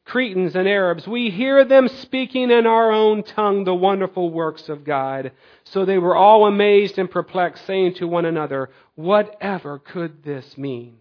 Cretans 0.08 0.56
and 0.56 0.66
Arabs, 0.66 1.06
we 1.06 1.28
hear 1.28 1.66
them 1.66 1.86
speaking 1.86 2.50
in 2.50 2.66
our 2.66 2.90
own 2.90 3.22
tongue 3.22 3.64
the 3.64 3.74
wonderful 3.74 4.30
works 4.30 4.70
of 4.70 4.82
God. 4.82 5.32
So 5.64 5.84
they 5.84 5.98
were 5.98 6.16
all 6.16 6.46
amazed 6.46 6.98
and 6.98 7.10
perplexed, 7.10 7.66
saying 7.66 7.94
to 7.96 8.08
one 8.08 8.24
another, 8.24 8.70
Whatever 8.94 9.78
could 9.78 10.24
this 10.24 10.56
mean? 10.56 10.96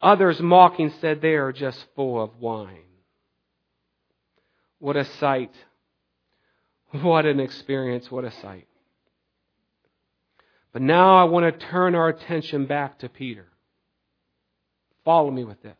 Others 0.00 0.40
mocking 0.40 0.92
said, 1.00 1.20
They 1.20 1.34
are 1.34 1.52
just 1.52 1.84
full 1.96 2.22
of 2.22 2.36
wine. 2.38 2.84
What 4.78 4.96
a 4.96 5.04
sight. 5.04 5.52
What 6.92 7.26
an 7.26 7.40
experience. 7.40 8.10
What 8.10 8.24
a 8.24 8.30
sight. 8.30 8.66
But 10.72 10.82
now 10.82 11.16
I 11.16 11.24
want 11.24 11.44
to 11.58 11.66
turn 11.66 11.94
our 11.94 12.08
attention 12.08 12.66
back 12.66 13.00
to 13.00 13.08
Peter. 13.08 13.46
Follow 15.04 15.30
me 15.30 15.44
with 15.44 15.62
this. 15.62 15.76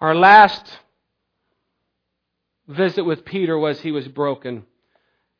Our 0.00 0.14
last 0.14 0.78
visit 2.68 3.04
with 3.04 3.24
Peter 3.24 3.58
was 3.58 3.80
he 3.80 3.92
was 3.92 4.06
broken, 4.08 4.64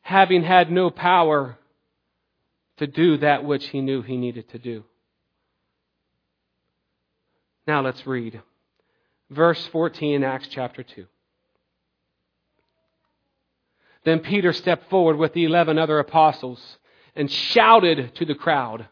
having 0.01 0.43
had 0.43 0.71
no 0.71 0.91
power 0.91 1.59
to 2.79 2.87
do 2.87 3.19
that 3.19 3.45
which 3.45 3.69
he 3.69 3.81
knew 3.81 4.03
he 4.03 4.17
needed 4.17 4.49
to 4.51 4.59
do. 4.59 4.85
Now 7.67 7.81
let's 7.83 8.07
read 8.07 8.43
verse 9.31 9.65
14 9.69 10.25
Acts 10.25 10.49
chapter 10.51 10.83
2. 10.83 11.07
Then 14.05 14.21
Peter 14.21 14.53
stepped 14.53 14.91
forward 14.91 15.17
with 15.17 15.33
the 15.33 15.45
eleven 15.45 15.79
other 15.79 15.99
apostles 15.99 16.79
and 17.15 17.31
shouted 17.31 18.15
to 18.17 18.25
the 18.25 18.35
crowd, 18.35 18.89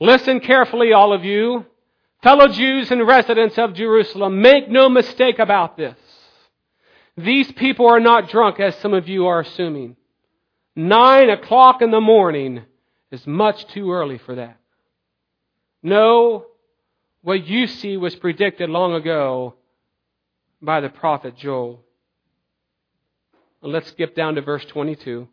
Listen 0.00 0.40
carefully, 0.40 0.92
all 0.92 1.12
of 1.12 1.24
you. 1.24 1.64
Fellow 2.22 2.48
Jews 2.48 2.90
and 2.90 3.06
residents 3.06 3.56
of 3.56 3.74
Jerusalem, 3.74 4.40
make 4.40 4.68
no 4.68 4.88
mistake 4.88 5.38
about 5.38 5.76
this. 5.76 5.96
These 7.16 7.52
people 7.52 7.86
are 7.86 8.00
not 8.00 8.28
drunk 8.28 8.60
as 8.60 8.76
some 8.76 8.92
of 8.92 9.08
you 9.08 9.26
are 9.26 9.40
assuming. 9.40 9.96
Nine 10.74 11.30
o'clock 11.30 11.80
in 11.80 11.90
the 11.90 12.00
morning 12.00 12.62
is 13.10 13.26
much 13.26 13.66
too 13.68 13.92
early 13.92 14.18
for 14.18 14.34
that. 14.34 14.58
No, 15.82 16.46
what 17.22 17.46
you 17.46 17.66
see 17.66 17.96
was 17.96 18.14
predicted 18.16 18.68
long 18.68 18.92
ago 18.92 19.54
by 20.60 20.80
the 20.80 20.90
prophet 20.90 21.36
Joel. 21.36 21.85
Let's 23.66 23.88
skip 23.88 24.14
down 24.14 24.36
to 24.36 24.42
verse 24.42 24.64
22. 24.66 25.28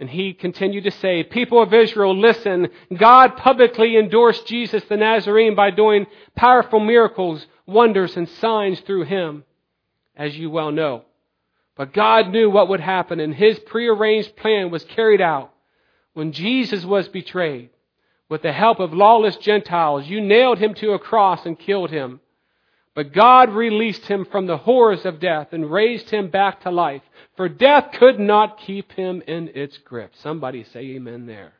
And 0.00 0.10
he 0.10 0.32
continued 0.32 0.84
to 0.84 0.90
say, 0.90 1.22
People 1.22 1.62
of 1.62 1.72
Israel, 1.72 2.18
listen. 2.18 2.68
God 2.96 3.36
publicly 3.36 3.96
endorsed 3.96 4.46
Jesus 4.46 4.82
the 4.84 4.96
Nazarene 4.96 5.54
by 5.54 5.70
doing 5.70 6.06
powerful 6.34 6.80
miracles, 6.80 7.46
wonders, 7.66 8.16
and 8.16 8.28
signs 8.28 8.80
through 8.80 9.04
him, 9.04 9.44
as 10.16 10.36
you 10.36 10.50
well 10.50 10.72
know. 10.72 11.04
But 11.76 11.92
God 11.92 12.30
knew 12.30 12.50
what 12.50 12.68
would 12.68 12.80
happen, 12.80 13.20
and 13.20 13.34
his 13.34 13.58
prearranged 13.60 14.36
plan 14.36 14.70
was 14.70 14.84
carried 14.84 15.20
out. 15.20 15.52
When 16.14 16.32
Jesus 16.32 16.84
was 16.84 17.08
betrayed, 17.08 17.70
with 18.28 18.42
the 18.42 18.52
help 18.52 18.80
of 18.80 18.92
lawless 18.92 19.36
Gentiles, 19.36 20.06
you 20.06 20.20
nailed 20.20 20.58
him 20.58 20.74
to 20.74 20.94
a 20.94 20.98
cross 20.98 21.44
and 21.46 21.58
killed 21.58 21.90
him. 21.90 22.20
But 22.94 23.12
God 23.12 23.50
released 23.50 24.04
him 24.06 24.26
from 24.26 24.46
the 24.46 24.58
horrors 24.58 25.06
of 25.06 25.18
death 25.20 25.48
and 25.52 25.70
raised 25.70 26.10
him 26.10 26.28
back 26.28 26.62
to 26.62 26.70
life. 26.70 27.02
For 27.36 27.48
death 27.48 27.92
could 27.92 28.18
not 28.18 28.58
keep 28.58 28.92
him 28.92 29.22
in 29.26 29.48
its 29.54 29.78
grip. 29.78 30.12
Somebody 30.16 30.64
say 30.64 30.80
amen 30.80 31.26
there. 31.26 31.54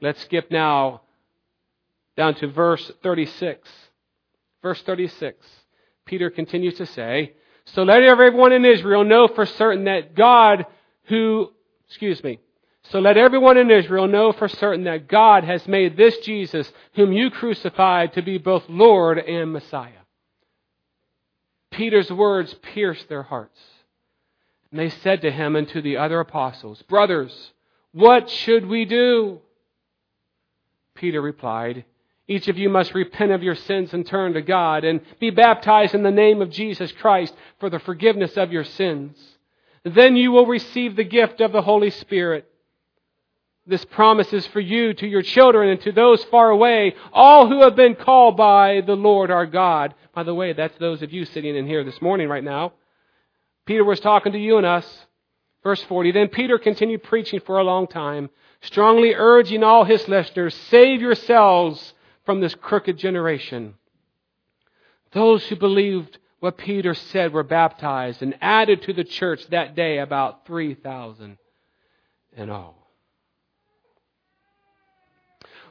Let's 0.00 0.22
skip 0.22 0.50
now 0.50 1.02
down 2.16 2.34
to 2.36 2.48
verse 2.48 2.90
36. 3.02 3.68
Verse 4.62 4.80
36. 4.82 5.44
Peter 6.04 6.30
continues 6.30 6.74
to 6.74 6.86
say, 6.86 7.34
So 7.64 7.82
let 7.82 8.02
everyone 8.02 8.52
in 8.52 8.64
Israel 8.64 9.04
know 9.04 9.26
for 9.28 9.46
certain 9.46 9.84
that 9.84 10.14
God 10.14 10.66
who, 11.04 11.50
excuse 11.88 12.22
me, 12.22 12.38
so 12.84 13.00
let 13.00 13.16
everyone 13.16 13.56
in 13.56 13.70
Israel 13.70 14.06
know 14.08 14.32
for 14.32 14.48
certain 14.48 14.84
that 14.84 15.08
God 15.08 15.44
has 15.44 15.66
made 15.68 15.96
this 15.96 16.16
Jesus, 16.18 16.72
whom 16.94 17.12
you 17.12 17.30
crucified, 17.30 18.14
to 18.14 18.22
be 18.22 18.38
both 18.38 18.64
Lord 18.68 19.18
and 19.18 19.52
Messiah. 19.52 19.99
Peter's 21.70 22.10
words 22.10 22.54
pierced 22.54 23.08
their 23.08 23.22
hearts. 23.22 23.58
And 24.70 24.78
they 24.78 24.88
said 24.88 25.22
to 25.22 25.30
him 25.30 25.56
and 25.56 25.68
to 25.68 25.82
the 25.82 25.96
other 25.96 26.20
apostles, 26.20 26.82
Brothers, 26.82 27.52
what 27.92 28.30
should 28.30 28.66
we 28.66 28.84
do? 28.84 29.40
Peter 30.94 31.20
replied, 31.20 31.84
Each 32.28 32.48
of 32.48 32.58
you 32.58 32.68
must 32.68 32.94
repent 32.94 33.32
of 33.32 33.42
your 33.42 33.54
sins 33.54 33.94
and 33.94 34.06
turn 34.06 34.34
to 34.34 34.42
God 34.42 34.84
and 34.84 35.00
be 35.18 35.30
baptized 35.30 35.94
in 35.94 36.02
the 36.02 36.10
name 36.10 36.42
of 36.42 36.50
Jesus 36.50 36.92
Christ 36.92 37.34
for 37.58 37.70
the 37.70 37.78
forgiveness 37.78 38.36
of 38.36 38.52
your 38.52 38.64
sins. 38.64 39.16
Then 39.84 40.16
you 40.16 40.30
will 40.30 40.46
receive 40.46 40.94
the 40.94 41.04
gift 41.04 41.40
of 41.40 41.52
the 41.52 41.62
Holy 41.62 41.90
Spirit. 41.90 42.49
This 43.70 43.84
promise 43.84 44.32
is 44.32 44.48
for 44.48 44.58
you, 44.58 44.92
to 44.94 45.06
your 45.06 45.22
children, 45.22 45.68
and 45.68 45.80
to 45.82 45.92
those 45.92 46.24
far 46.24 46.50
away, 46.50 46.96
all 47.12 47.46
who 47.46 47.62
have 47.62 47.76
been 47.76 47.94
called 47.94 48.36
by 48.36 48.80
the 48.80 48.96
Lord 48.96 49.30
our 49.30 49.46
God. 49.46 49.94
By 50.12 50.24
the 50.24 50.34
way, 50.34 50.52
that's 50.52 50.76
those 50.78 51.02
of 51.02 51.12
you 51.12 51.24
sitting 51.24 51.54
in 51.54 51.68
here 51.68 51.84
this 51.84 52.02
morning 52.02 52.28
right 52.28 52.42
now. 52.42 52.72
Peter 53.66 53.84
was 53.84 54.00
talking 54.00 54.32
to 54.32 54.38
you 54.40 54.56
and 54.56 54.66
us. 54.66 55.06
Verse 55.62 55.80
40. 55.84 56.10
Then 56.10 56.26
Peter 56.26 56.58
continued 56.58 57.04
preaching 57.04 57.38
for 57.46 57.58
a 57.58 57.64
long 57.64 57.86
time, 57.86 58.30
strongly 58.62 59.14
urging 59.14 59.62
all 59.62 59.84
his 59.84 60.08
listeners, 60.08 60.52
save 60.68 61.00
yourselves 61.00 61.94
from 62.26 62.40
this 62.40 62.56
crooked 62.56 62.98
generation. 62.98 63.74
Those 65.12 65.46
who 65.46 65.54
believed 65.54 66.18
what 66.40 66.58
Peter 66.58 66.92
said 66.92 67.32
were 67.32 67.44
baptized 67.44 68.20
and 68.20 68.36
added 68.40 68.82
to 68.82 68.92
the 68.92 69.04
church 69.04 69.46
that 69.50 69.76
day 69.76 69.98
about 69.98 70.44
3,000 70.46 71.38
in 72.36 72.50
all. 72.50 72.79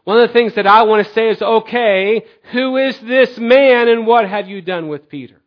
One 0.03 0.17
of 0.19 0.27
the 0.27 0.33
things 0.33 0.55
that 0.55 0.67
I 0.67 0.83
want 0.83 1.05
to 1.05 1.13
say 1.13 1.29
is, 1.29 1.41
okay, 1.41 2.25
who 2.51 2.77
is 2.77 2.99
this 2.99 3.37
man 3.37 3.87
and 3.87 4.07
what 4.07 4.27
have 4.27 4.47
you 4.47 4.61
done 4.61 4.87
with 4.87 5.09
Peter? 5.09 5.41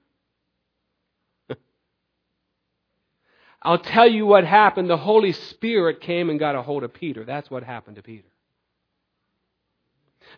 I'll 3.62 3.78
tell 3.78 4.08
you 4.08 4.26
what 4.26 4.44
happened. 4.44 4.88
The 4.90 4.96
Holy 4.96 5.32
Spirit 5.32 6.00
came 6.00 6.30
and 6.30 6.38
got 6.38 6.54
a 6.54 6.62
hold 6.62 6.84
of 6.84 6.94
Peter. 6.94 7.24
That's 7.24 7.50
what 7.50 7.64
happened 7.64 7.96
to 7.96 8.02
Peter. 8.02 8.28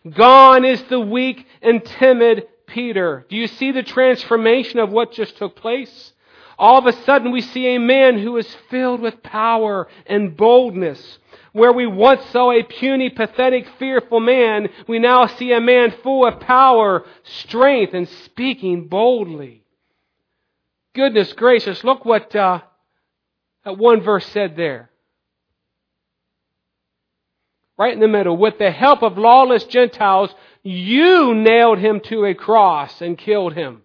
Gone 0.09 0.65
is 0.65 0.81
the 0.83 0.99
weak 0.99 1.45
and 1.61 1.83
timid 1.83 2.47
Peter. 2.67 3.25
Do 3.29 3.35
you 3.35 3.47
see 3.47 3.71
the 3.71 3.83
transformation 3.83 4.79
of 4.79 4.91
what 4.91 5.11
just 5.11 5.37
took 5.37 5.55
place? 5.55 6.13
All 6.57 6.77
of 6.77 6.85
a 6.85 6.93
sudden 7.03 7.31
we 7.31 7.41
see 7.41 7.75
a 7.75 7.79
man 7.79 8.17
who 8.17 8.37
is 8.37 8.55
filled 8.69 9.01
with 9.01 9.21
power 9.23 9.87
and 10.05 10.35
boldness. 10.35 11.19
Where 11.55 11.71
we 11.71 11.87
once 11.87 12.25
saw 12.31 12.51
a 12.51 12.63
puny, 12.63 13.09
pathetic, 13.09 13.65
fearful 13.79 14.19
man, 14.19 14.67
we 14.89 14.99
now 14.99 15.25
see 15.27 15.53
a 15.53 15.61
man 15.61 15.93
full 16.03 16.27
of 16.27 16.41
power, 16.41 17.05
strength, 17.23 17.93
and 17.93 18.09
speaking 18.09 18.89
boldly. 18.89 19.63
Goodness 20.93 21.31
gracious, 21.31 21.81
look 21.85 22.03
what 22.03 22.35
uh, 22.35 22.59
that 23.63 23.77
one 23.77 24.01
verse 24.01 24.25
said 24.25 24.57
there. 24.57 24.89
Right 27.77 27.93
in 27.93 28.01
the 28.01 28.09
middle. 28.09 28.35
With 28.35 28.57
the 28.57 28.71
help 28.71 29.01
of 29.01 29.17
lawless 29.17 29.63
Gentiles, 29.63 30.35
you 30.61 31.33
nailed 31.33 31.79
him 31.79 32.01
to 32.01 32.25
a 32.25 32.33
cross 32.33 33.01
and 33.01 33.17
killed 33.17 33.53
him. 33.53 33.83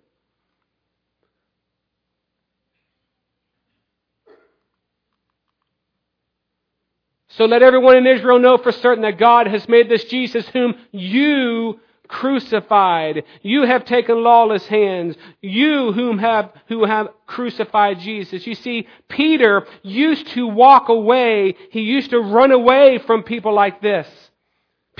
So 7.30 7.44
let 7.44 7.62
everyone 7.62 7.96
in 7.96 8.06
Israel 8.06 8.38
know 8.38 8.58
for 8.58 8.72
certain 8.72 9.02
that 9.02 9.18
God 9.18 9.46
has 9.46 9.68
made 9.68 9.88
this 9.88 10.04
Jesus 10.04 10.48
whom 10.48 10.74
you 10.92 11.80
crucified. 12.08 13.22
You 13.42 13.62
have 13.62 13.84
taken 13.84 14.22
lawless 14.22 14.66
hands. 14.66 15.16
You 15.40 15.92
whom 15.92 16.18
have, 16.18 16.52
who 16.66 16.84
have 16.84 17.08
crucified 17.26 18.00
Jesus. 18.00 18.46
You 18.46 18.56
see, 18.56 18.88
Peter 19.08 19.66
used 19.82 20.26
to 20.28 20.46
walk 20.46 20.88
away. 20.88 21.54
He 21.70 21.82
used 21.82 22.10
to 22.10 22.20
run 22.20 22.50
away 22.50 22.98
from 22.98 23.22
people 23.22 23.54
like 23.54 23.80
this. 23.80 24.08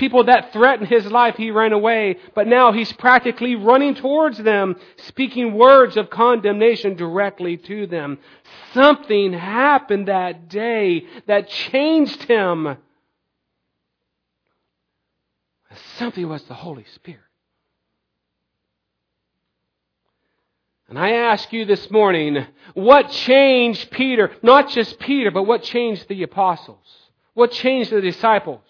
People 0.01 0.23
that 0.23 0.51
threatened 0.51 0.87
his 0.87 1.05
life, 1.05 1.35
he 1.35 1.51
ran 1.51 1.73
away. 1.73 2.17
But 2.33 2.47
now 2.47 2.71
he's 2.71 2.91
practically 2.91 3.55
running 3.55 3.93
towards 3.93 4.39
them, 4.39 4.75
speaking 4.97 5.53
words 5.53 5.95
of 5.95 6.09
condemnation 6.09 6.95
directly 6.95 7.55
to 7.57 7.85
them. 7.85 8.17
Something 8.73 9.31
happened 9.31 10.07
that 10.07 10.49
day 10.49 11.05
that 11.27 11.49
changed 11.49 12.23
him. 12.23 12.77
Something 15.97 16.27
was 16.27 16.41
the 16.45 16.55
Holy 16.55 16.85
Spirit. 16.95 17.21
And 20.89 20.97
I 20.97 21.11
ask 21.11 21.53
you 21.53 21.63
this 21.65 21.91
morning, 21.91 22.47
what 22.73 23.11
changed 23.11 23.91
Peter? 23.91 24.31
Not 24.41 24.71
just 24.71 24.97
Peter, 24.97 25.29
but 25.29 25.43
what 25.43 25.61
changed 25.61 26.07
the 26.07 26.23
apostles? 26.23 26.87
What 27.35 27.51
changed 27.51 27.91
the 27.91 28.01
disciples? 28.01 28.63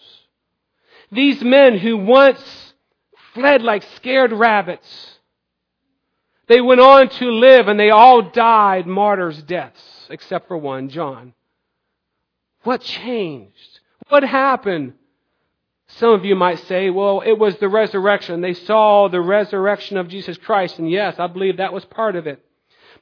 These 1.12 1.44
men 1.44 1.76
who 1.76 1.98
once 1.98 2.72
fled 3.34 3.62
like 3.62 3.84
scared 3.96 4.32
rabbits, 4.32 5.18
they 6.48 6.60
went 6.60 6.80
on 6.80 7.10
to 7.10 7.30
live 7.30 7.68
and 7.68 7.78
they 7.78 7.90
all 7.90 8.22
died 8.22 8.86
martyrs' 8.86 9.42
deaths, 9.42 10.06
except 10.08 10.48
for 10.48 10.56
one, 10.56 10.88
John. 10.88 11.34
What 12.62 12.80
changed? 12.80 13.80
What 14.08 14.24
happened? 14.24 14.94
Some 15.86 16.10
of 16.10 16.24
you 16.24 16.34
might 16.34 16.60
say, 16.60 16.88
well, 16.88 17.20
it 17.20 17.38
was 17.38 17.56
the 17.56 17.68
resurrection. 17.68 18.40
They 18.40 18.54
saw 18.54 19.08
the 19.08 19.20
resurrection 19.20 19.98
of 19.98 20.08
Jesus 20.08 20.38
Christ, 20.38 20.78
and 20.78 20.90
yes, 20.90 21.16
I 21.18 21.26
believe 21.26 21.58
that 21.58 21.74
was 21.74 21.84
part 21.84 22.16
of 22.16 22.26
it. 22.26 22.42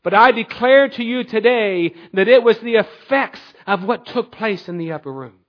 But 0.03 0.15
I 0.15 0.33
declare 0.33 0.89
to 0.89 1.05
you 1.05 1.23
today 1.23 1.95
that 2.15 2.27
it 2.27 2.43
was 2.43 2.59
the 2.59 2.77
effects 2.77 3.41
of 3.67 3.85
what 3.85 4.07
took 4.07 4.33
place 4.33 4.69
in 4.69 4.79
the 4.79 4.93
upper 4.93 5.13
room. 5.13 5.40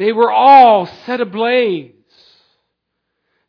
They 0.00 0.12
were 0.12 0.32
all 0.32 0.86
set 0.86 1.20
ablaze. 1.20 1.92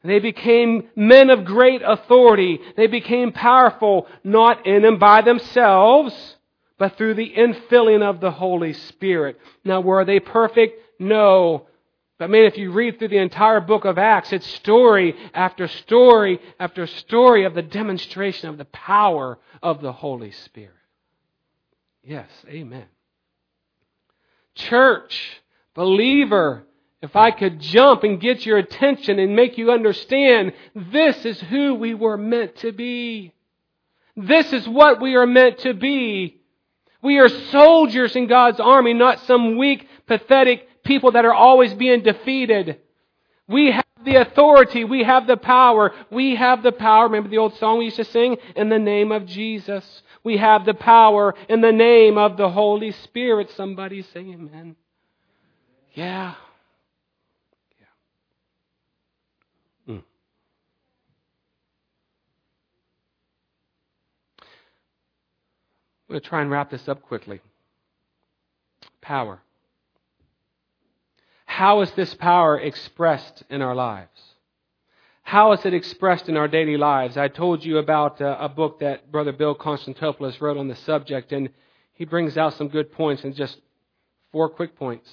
They 0.04 0.20
became 0.20 0.90
men 0.98 1.30
of 1.30 1.46
great 1.46 1.82
authority. 1.82 2.60
They 2.76 2.88
became 2.88 3.32
powerful, 3.32 4.06
not 4.26 4.68
in 4.68 4.84
and 4.84 5.00
by 5.00 5.22
themselves, 5.22 6.36
but 6.78 6.98
through 6.98 7.14
the 7.14 7.34
infilling 7.38 8.04
of 8.04 8.20
the 8.20 8.32
Holy 8.32 8.74
Spirit. 8.74 9.40
Now, 9.64 9.80
were 9.80 10.04
they 10.04 10.20
perfect? 10.20 10.78
No. 11.00 11.68
But 12.18 12.30
man, 12.30 12.44
if 12.44 12.58
you 12.58 12.74
read 12.74 13.00
through 13.00 13.08
the 13.08 13.18
entire 13.20 13.62
book 13.62 13.86
of 13.86 13.98
Acts, 13.98 14.34
it's 14.34 14.46
story 14.46 15.16
after 15.34 15.70
story 15.70 16.42
after 16.60 16.86
story 16.86 17.46
of 17.46 17.54
the 17.54 17.62
demonstration 17.62 18.50
of 18.50 18.58
the 18.58 18.66
power 18.66 19.40
of 19.64 19.80
the 19.80 19.94
Holy 19.94 20.32
Spirit. 20.32 20.76
Yes, 22.04 22.28
amen. 22.50 22.88
Church, 24.54 25.41
believer, 25.82 26.64
if 27.02 27.16
I 27.16 27.32
could 27.32 27.60
jump 27.60 28.04
and 28.04 28.22
get 28.22 28.46
your 28.46 28.60
attention 28.60 29.18
and 29.18 29.36
make 29.36 29.58
you 29.58 29.72
understand, 29.72 30.54
this 30.76 31.26
is 31.26 31.42
who 31.42 31.74
we 31.74 31.96
were 31.96 32.18
meant 32.18 32.58
to 32.58 32.72
be. 32.72 33.34
This 34.16 34.54
is 34.54 34.68
what 34.68 35.02
we 35.02 35.16
are 35.16 35.26
meant 35.26 35.58
to 35.60 35.74
be. 35.74 36.40
We 37.02 37.18
are 37.18 37.30
soldiers 37.30 38.16
in 38.16 38.28
God's 38.28 38.60
army, 38.60 38.94
not 38.94 39.22
some 39.22 39.58
weak, 39.58 39.88
pathetic 40.06 40.84
people 40.84 41.14
that 41.14 41.26
are 41.26 41.34
always 41.34 41.74
being 41.74 42.04
defeated. 42.04 42.78
We 43.48 43.72
have 43.72 43.86
the 44.06 44.18
authority. 44.18 44.84
We 44.84 45.04
have 45.04 45.26
the 45.26 45.38
power. 45.38 45.94
We 46.12 46.36
have 46.36 46.62
the 46.62 46.72
power. 46.72 47.06
Remember 47.06 47.30
the 47.30 47.40
old 47.40 47.56
song 47.58 47.80
we 47.80 47.86
used 47.86 47.96
to 47.96 48.06
sing? 48.06 48.38
In 48.56 48.70
the 48.70 48.78
name 48.78 49.12
of 49.12 49.26
Jesus. 49.26 50.04
We 50.24 50.38
have 50.38 50.64
the 50.64 50.76
power 50.76 51.34
in 51.50 51.62
the 51.62 51.72
name 51.72 52.20
of 52.20 52.38
the 52.38 52.50
Holy 52.50 52.92
Spirit. 52.92 53.50
Somebody 53.50 54.04
say 54.04 54.20
amen. 54.20 54.76
Yeah. 55.94 56.36
yeah. 57.80 57.86
Mm. 59.94 60.04
I'm 64.40 64.44
going 66.10 66.22
to 66.22 66.28
try 66.28 66.42
and 66.42 66.50
wrap 66.50 66.70
this 66.70 66.88
up 66.88 67.02
quickly. 67.02 67.42
Power. 69.02 69.42
How 71.46 71.82
is 71.82 71.92
this 71.92 72.14
power 72.14 72.58
expressed 72.58 73.44
in 73.50 73.62
our 73.62 73.76
lives? 73.76 74.10
How 75.24 75.52
is 75.52 75.66
it 75.66 75.74
expressed 75.74 76.30
in 76.30 76.38
our 76.38 76.48
daily 76.48 76.78
lives? 76.78 77.18
I 77.18 77.28
told 77.28 77.64
you 77.64 77.78
about 77.78 78.22
uh, 78.22 78.38
a 78.40 78.50
book 78.50 78.80
that 78.80 79.12
Brother 79.12 79.32
Bill 79.32 79.56
Constantopoulos 79.56 80.40
wrote 80.42 80.58
on 80.58 80.68
the 80.68 80.76
subject, 80.76 81.32
and 81.32 81.50
he 81.94 82.06
brings 82.06 82.38
out 82.38 82.54
some 82.54 82.70
good 82.70 82.92
points 82.92 83.24
and 83.24 83.36
just 83.36 83.58
four 84.32 84.50
quick 84.50 84.76
points. 84.76 85.10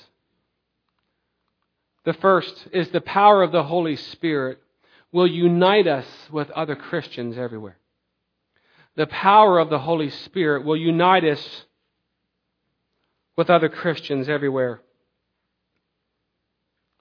The 2.08 2.14
first 2.14 2.68
is 2.72 2.88
the 2.88 3.02
power 3.02 3.42
of 3.42 3.52
the 3.52 3.64
Holy 3.64 3.94
Spirit 3.94 4.62
will 5.12 5.26
unite 5.26 5.86
us 5.86 6.06
with 6.32 6.48
other 6.52 6.74
Christians 6.74 7.36
everywhere. 7.36 7.76
The 8.96 9.06
power 9.06 9.58
of 9.58 9.68
the 9.68 9.80
Holy 9.80 10.08
Spirit 10.08 10.64
will 10.64 10.78
unite 10.78 11.22
us 11.24 11.66
with 13.36 13.50
other 13.50 13.68
Christians 13.68 14.26
everywhere. 14.26 14.80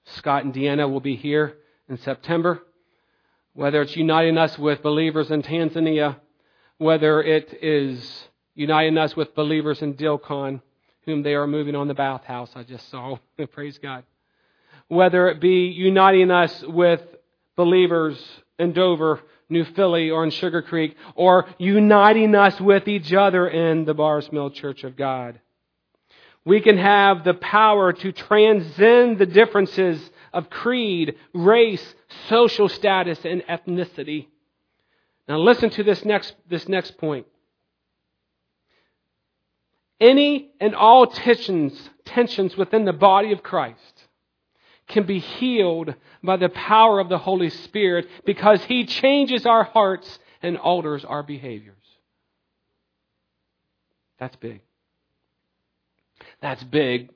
Scott 0.04 0.44
and 0.44 0.52
Deanna 0.52 0.90
will 0.92 1.00
be 1.00 1.16
here 1.16 1.56
in 1.88 1.96
September. 1.96 2.60
Whether 3.54 3.80
it's 3.80 3.96
uniting 3.96 4.36
us 4.36 4.58
with 4.58 4.82
believers 4.82 5.30
in 5.30 5.40
Tanzania, 5.42 6.16
whether 6.76 7.22
it 7.22 7.56
is 7.62 8.28
uniting 8.54 8.98
us 8.98 9.16
with 9.16 9.34
believers 9.34 9.80
in 9.80 9.94
Dilkon, 9.94 10.60
whom 11.06 11.22
they 11.22 11.34
are 11.34 11.46
moving 11.46 11.74
on 11.74 11.88
the 11.88 11.94
bathhouse, 11.94 12.50
I 12.54 12.62
just 12.62 12.90
saw. 12.90 13.16
Praise 13.52 13.78
God. 13.78 14.04
Whether 14.88 15.28
it 15.28 15.40
be 15.40 15.66
uniting 15.66 16.30
us 16.30 16.64
with 16.66 17.02
believers 17.56 18.18
in 18.58 18.72
Dover, 18.72 19.20
New 19.50 19.64
Philly, 19.64 20.10
or 20.10 20.24
in 20.24 20.30
Sugarcreek, 20.30 20.94
or 21.14 21.46
uniting 21.58 22.34
us 22.34 22.60
with 22.60 22.88
each 22.88 23.12
other 23.12 23.48
in 23.48 23.84
the 23.84 23.94
Bars 23.94 24.30
Mill 24.32 24.50
Church 24.50 24.84
of 24.84 24.96
God. 24.96 25.40
We 26.44 26.60
can 26.60 26.78
have 26.78 27.24
the 27.24 27.34
power 27.34 27.92
to 27.92 28.12
transcend 28.12 29.18
the 29.18 29.26
differences 29.26 30.10
of 30.32 30.48
creed, 30.50 31.16
race, 31.34 31.94
social 32.28 32.68
status, 32.68 33.18
and 33.24 33.42
ethnicity. 33.42 34.28
Now 35.28 35.38
listen 35.38 35.70
to 35.70 35.82
this 35.82 36.04
next, 36.04 36.34
this 36.48 36.68
next 36.68 36.96
point. 36.96 37.26
Any 40.00 40.50
and 40.60 40.74
all 40.74 41.06
tensions, 41.06 41.90
tensions 42.04 42.56
within 42.56 42.84
the 42.84 42.92
body 42.92 43.32
of 43.32 43.42
Christ 43.42 43.97
can 44.88 45.04
be 45.04 45.18
healed 45.18 45.94
by 46.22 46.36
the 46.36 46.48
power 46.48 46.98
of 46.98 47.08
the 47.08 47.18
Holy 47.18 47.50
Spirit 47.50 48.06
because 48.24 48.62
He 48.64 48.86
changes 48.86 49.46
our 49.46 49.64
hearts 49.64 50.18
and 50.42 50.56
alters 50.56 51.04
our 51.04 51.22
behaviors. 51.22 51.76
That's 54.18 54.36
big. 54.36 54.60
That's 56.40 56.62
big 56.64 57.10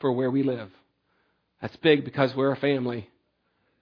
for 0.00 0.12
where 0.12 0.30
we 0.30 0.42
live. 0.42 0.70
That's 1.62 1.76
big 1.76 2.04
because 2.04 2.34
we're 2.36 2.52
a 2.52 2.56
family. 2.56 3.08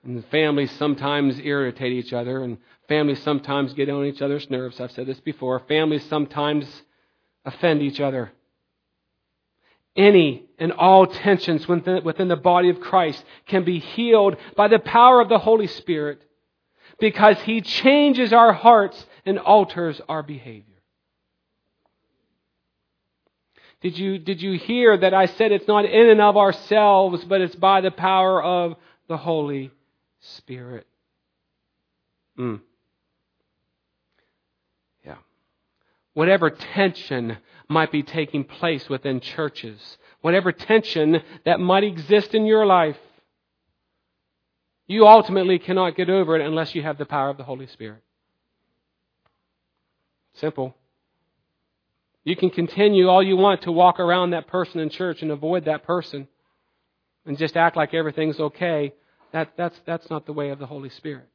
And 0.04 0.24
families 0.26 0.70
sometimes 0.72 1.38
irritate 1.38 1.92
each 1.92 2.12
other, 2.12 2.42
and 2.42 2.58
families 2.88 3.22
sometimes 3.22 3.72
get 3.72 3.88
on 3.88 4.04
each 4.04 4.20
other's 4.20 4.50
nerves. 4.50 4.80
I've 4.80 4.90
said 4.92 5.06
this 5.06 5.20
before. 5.20 5.60
Families 5.68 6.04
sometimes 6.08 6.82
offend 7.44 7.82
each 7.82 8.00
other. 8.00 8.32
Any 9.94 10.44
and 10.58 10.72
all 10.72 11.06
tensions 11.06 11.68
within, 11.68 12.02
within 12.04 12.28
the 12.28 12.36
body 12.36 12.70
of 12.70 12.80
Christ 12.80 13.22
can 13.46 13.64
be 13.64 13.78
healed 13.78 14.36
by 14.56 14.68
the 14.68 14.78
power 14.78 15.20
of 15.20 15.28
the 15.28 15.38
Holy 15.38 15.66
Spirit 15.66 16.22
because 16.98 17.38
He 17.42 17.60
changes 17.60 18.32
our 18.32 18.52
hearts 18.52 19.04
and 19.26 19.38
alters 19.38 20.00
our 20.08 20.22
behavior. 20.22 20.72
Did 23.82 23.98
you, 23.98 24.18
did 24.18 24.40
you 24.40 24.56
hear 24.58 24.96
that 24.96 25.12
I 25.12 25.26
said 25.26 25.50
it's 25.50 25.66
not 25.66 25.84
in 25.84 26.08
and 26.08 26.20
of 26.20 26.36
ourselves, 26.36 27.24
but 27.24 27.40
it's 27.40 27.56
by 27.56 27.80
the 27.80 27.90
power 27.90 28.40
of 28.40 28.76
the 29.08 29.16
Holy 29.16 29.72
Spirit? 30.20 30.86
Mm. 32.38 32.60
Yeah. 35.04 35.16
Whatever 36.14 36.50
tension 36.50 37.38
might 37.72 37.90
be 37.90 38.02
taking 38.02 38.44
place 38.44 38.88
within 38.88 39.20
churches, 39.20 39.98
whatever 40.20 40.52
tension 40.52 41.22
that 41.44 41.58
might 41.58 41.84
exist 41.84 42.34
in 42.34 42.46
your 42.46 42.64
life, 42.66 42.98
you 44.86 45.06
ultimately 45.06 45.58
cannot 45.58 45.96
get 45.96 46.10
over 46.10 46.36
it 46.36 46.46
unless 46.46 46.74
you 46.74 46.82
have 46.82 46.98
the 46.98 47.06
power 47.06 47.30
of 47.30 47.38
the 47.38 47.44
Holy 47.44 47.66
Spirit. 47.66 48.02
Simple. 50.34 50.74
You 52.24 52.36
can 52.36 52.50
continue 52.50 53.08
all 53.08 53.22
you 53.22 53.36
want 53.36 53.62
to 53.62 53.72
walk 53.72 53.98
around 53.98 54.30
that 54.30 54.46
person 54.46 54.80
in 54.80 54.90
church 54.90 55.22
and 55.22 55.30
avoid 55.30 55.64
that 55.64 55.82
person 55.82 56.28
and 57.26 57.38
just 57.38 57.56
act 57.56 57.76
like 57.76 57.94
everything's 57.94 58.38
okay. 58.38 58.94
That, 59.32 59.52
that's, 59.56 59.80
that's 59.86 60.08
not 60.10 60.26
the 60.26 60.32
way 60.32 60.50
of 60.50 60.58
the 60.58 60.66
Holy 60.66 60.90
Spirit. 60.90 61.28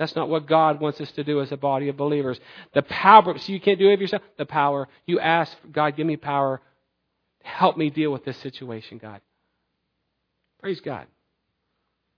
That's 0.00 0.16
not 0.16 0.28
what 0.28 0.46
God 0.46 0.80
wants 0.80 1.00
us 1.00 1.12
to 1.12 1.22
do 1.22 1.40
as 1.42 1.52
a 1.52 1.56
body 1.56 1.88
of 1.88 1.96
believers. 1.96 2.40
The 2.72 2.82
power, 2.82 3.38
so 3.38 3.52
you 3.52 3.60
can't 3.60 3.78
do 3.78 3.90
it 3.90 4.00
yourself. 4.00 4.22
The 4.38 4.46
power. 4.46 4.88
You 5.06 5.20
ask, 5.20 5.54
God, 5.70 5.94
give 5.94 6.06
me 6.06 6.16
power. 6.16 6.60
Help 7.42 7.76
me 7.76 7.90
deal 7.90 8.10
with 8.10 8.24
this 8.24 8.38
situation, 8.38 8.96
God. 8.96 9.20
Praise 10.60 10.80
God. 10.80 11.06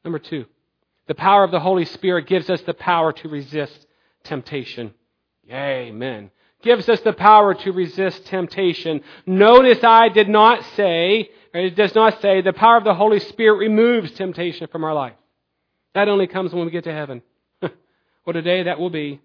Number 0.05 0.21
two, 0.21 0.47
the 1.09 1.15
power 1.15 1.43
of 1.45 1.51
the 1.51 1.61
Holy 1.61 1.85
Spirit 1.85 2.29
gives 2.29 2.49
us 2.49 2.63
the 2.63 2.73
power 2.73 3.13
to 3.13 3.29
resist 3.29 3.87
temptation. 4.25 4.95
Amen 5.51 6.31
gives 6.63 6.89
us 6.89 7.01
the 7.01 7.13
power 7.13 7.55
to 7.55 7.73
resist 7.73 8.25
temptation. 8.27 9.03
Notice 9.27 9.83
I 9.83 10.09
did 10.09 10.29
not 10.29 10.65
say, 10.77 11.31
or 11.53 11.61
it 11.61 11.75
does 11.75 11.95
not 11.95 12.23
say, 12.23 12.41
the 12.41 12.53
power 12.53 12.77
of 12.77 12.85
the 12.85 12.95
Holy 12.95 13.21
Spirit 13.21 13.59
removes 13.59 14.13
temptation 14.13 14.69
from 14.69 14.85
our 14.85 14.95
life. 14.95 15.15
That 15.95 16.09
only 16.09 16.27
comes 16.27 16.53
when 16.53 16.65
we 16.65 16.71
get 16.71 16.85
to 16.85 16.93
heaven. 16.93 17.23
What 18.25 18.37
a 18.37 18.43
day 18.43 18.65
that 18.65 18.79
will 18.79 18.91
be. 18.91 19.21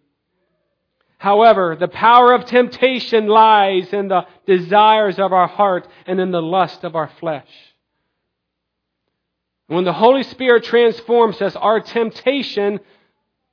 However, 1.17 1.75
the 1.79 1.87
power 1.87 2.33
of 2.33 2.45
temptation 2.45 3.27
lies 3.27 3.91
in 3.91 4.07
the 4.07 4.27
desires 4.45 5.17
of 5.17 5.33
our 5.33 5.47
heart 5.47 5.87
and 6.05 6.19
in 6.19 6.31
the 6.31 6.41
lust 6.41 6.83
of 6.83 6.95
our 6.95 7.09
flesh. 7.19 7.47
When 9.67 9.83
the 9.83 9.93
Holy 9.93 10.23
Spirit 10.23 10.63
transforms 10.63 11.41
us, 11.41 11.55
our 11.55 11.81
temptation, 11.81 12.79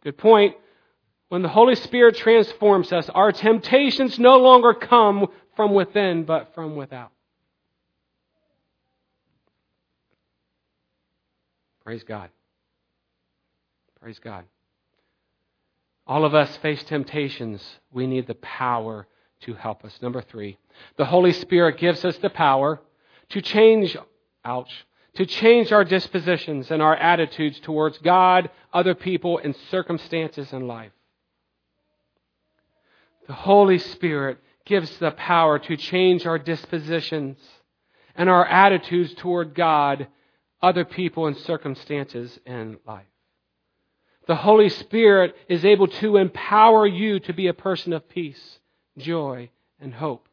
good 0.02 0.18
point, 0.18 0.56
when 1.28 1.42
the 1.42 1.48
Holy 1.48 1.74
Spirit 1.74 2.16
transforms 2.16 2.92
us, 2.92 3.08
our 3.08 3.32
temptations 3.32 4.18
no 4.18 4.36
longer 4.38 4.74
come 4.74 5.26
from 5.56 5.74
within, 5.74 6.24
but 6.24 6.54
from 6.54 6.76
without. 6.76 7.10
Praise 11.82 12.04
God. 12.04 12.30
Praise 14.00 14.18
God. 14.18 14.44
All 16.06 16.24
of 16.24 16.34
us 16.34 16.56
face 16.58 16.82
temptations. 16.84 17.78
We 17.92 18.06
need 18.06 18.26
the 18.26 18.34
power 18.34 19.06
to 19.42 19.54
help 19.54 19.84
us. 19.84 19.98
Number 20.02 20.22
three, 20.22 20.58
the 20.96 21.06
Holy 21.06 21.32
Spirit 21.32 21.78
gives 21.78 22.04
us 22.04 22.16
the 22.18 22.30
power 22.30 22.80
to 23.30 23.40
change, 23.40 23.96
ouch, 24.44 24.86
to 25.14 25.26
change 25.26 25.72
our 25.72 25.84
dispositions 25.84 26.70
and 26.70 26.82
our 26.82 26.96
attitudes 26.96 27.60
towards 27.60 27.98
God, 27.98 28.50
other 28.72 28.94
people, 28.94 29.38
and 29.38 29.54
circumstances 29.70 30.52
in 30.52 30.66
life. 30.66 30.92
The 33.26 33.34
Holy 33.34 33.78
Spirit 33.78 34.38
gives 34.66 34.98
the 34.98 35.12
power 35.12 35.58
to 35.58 35.76
change 35.76 36.26
our 36.26 36.38
dispositions 36.38 37.38
and 38.14 38.28
our 38.28 38.46
attitudes 38.46 39.14
toward 39.14 39.54
God, 39.54 40.08
other 40.62 40.84
people, 40.84 41.26
and 41.26 41.36
circumstances 41.36 42.38
in 42.44 42.78
life. 42.86 43.06
The 44.26 44.36
Holy 44.36 44.68
Spirit 44.68 45.34
is 45.48 45.64
able 45.64 45.88
to 45.88 46.16
empower 46.16 46.86
you 46.86 47.20
to 47.20 47.32
be 47.32 47.46
a 47.46 47.54
person 47.54 47.92
of 47.92 48.08
peace, 48.08 48.58
joy, 48.96 49.50
and 49.80 49.94
hope. 49.94 50.28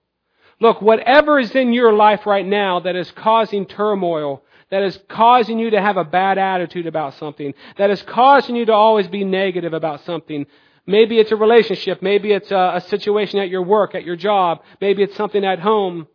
Look, 0.60 0.82
whatever 0.82 1.40
is 1.40 1.56
in 1.56 1.74
your 1.74 1.92
life 1.92 2.26
right 2.26 2.46
now 2.46 2.80
that 2.82 2.96
is 2.96 3.12
causing 3.12 3.66
turmoil, 3.66 4.44
that 4.70 4.84
is 4.84 4.98
causing 5.10 5.60
you 5.60 5.72
to 5.72 5.82
have 5.82 5.98
a 5.98 6.06
bad 6.06 6.38
attitude 6.38 6.88
about 6.88 7.16
something, 7.16 7.54
that 7.78 7.90
is 7.90 8.02
causing 8.04 8.56
you 8.56 8.66
to 8.66 8.74
always 8.74 9.08
be 9.08 9.24
negative 9.24 9.74
about 9.74 10.06
something, 10.06 10.46
Maybe 10.86 11.20
it's 11.20 11.32
a 11.32 11.36
relationship. 11.36 12.02
Maybe 12.02 12.32
it's 12.32 12.52
a, 12.52 12.74
a, 12.76 12.82
situation 12.82 13.40
at 13.40 13.50
your 13.50 13.62
work, 13.62 13.94
at 13.94 14.04
your 14.04 14.16
job. 14.16 14.64
Maybe 14.80 15.04
it's 15.04 15.16
something 15.16 15.46
at 15.46 15.60
home. 15.60 16.08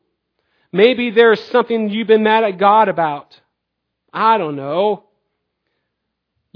Maybe 0.72 1.10
there's 1.10 1.40
something 1.44 1.88
you've 1.88 2.08
been 2.08 2.24
mad 2.24 2.44
at 2.44 2.58
God 2.58 2.88
about. 2.88 3.40
I 4.12 4.38
don't 4.38 4.56
know. 4.56 5.04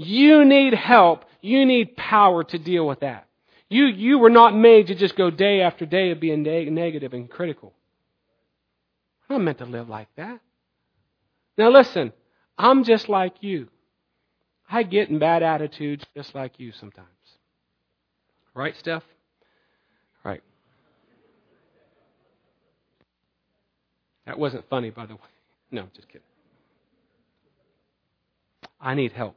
You 0.03 0.45
need 0.45 0.73
help. 0.73 1.25
You 1.41 1.63
need 1.63 1.95
power 1.95 2.43
to 2.43 2.57
deal 2.57 2.87
with 2.87 3.01
that. 3.01 3.27
You, 3.69 3.85
you 3.85 4.17
were 4.17 4.31
not 4.31 4.55
made 4.55 4.87
to 4.87 4.95
just 4.95 5.15
go 5.15 5.29
day 5.29 5.61
after 5.61 5.85
day 5.85 6.09
of 6.09 6.19
being 6.19 6.41
negative 6.41 7.13
and 7.13 7.29
critical. 7.29 7.73
I'm 9.29 9.37
not 9.37 9.43
meant 9.43 9.57
to 9.59 9.65
live 9.65 9.89
like 9.89 10.07
that. 10.17 10.41
Now 11.55 11.69
listen, 11.69 12.13
I'm 12.57 12.83
just 12.83 13.09
like 13.09 13.35
you. 13.41 13.67
I 14.69 14.83
get 14.83 15.09
in 15.09 15.19
bad 15.19 15.43
attitudes 15.43 16.03
just 16.15 16.33
like 16.33 16.59
you 16.59 16.71
sometimes. 16.71 17.07
Right, 18.55 18.75
Steph? 18.75 19.03
Right. 20.23 20.41
That 24.25 24.39
wasn't 24.39 24.67
funny, 24.67 24.89
by 24.89 25.05
the 25.05 25.13
way. 25.13 25.21
No, 25.69 25.85
just 25.95 26.07
kidding. 26.07 26.21
I 28.79 28.95
need 28.95 29.11
help. 29.11 29.35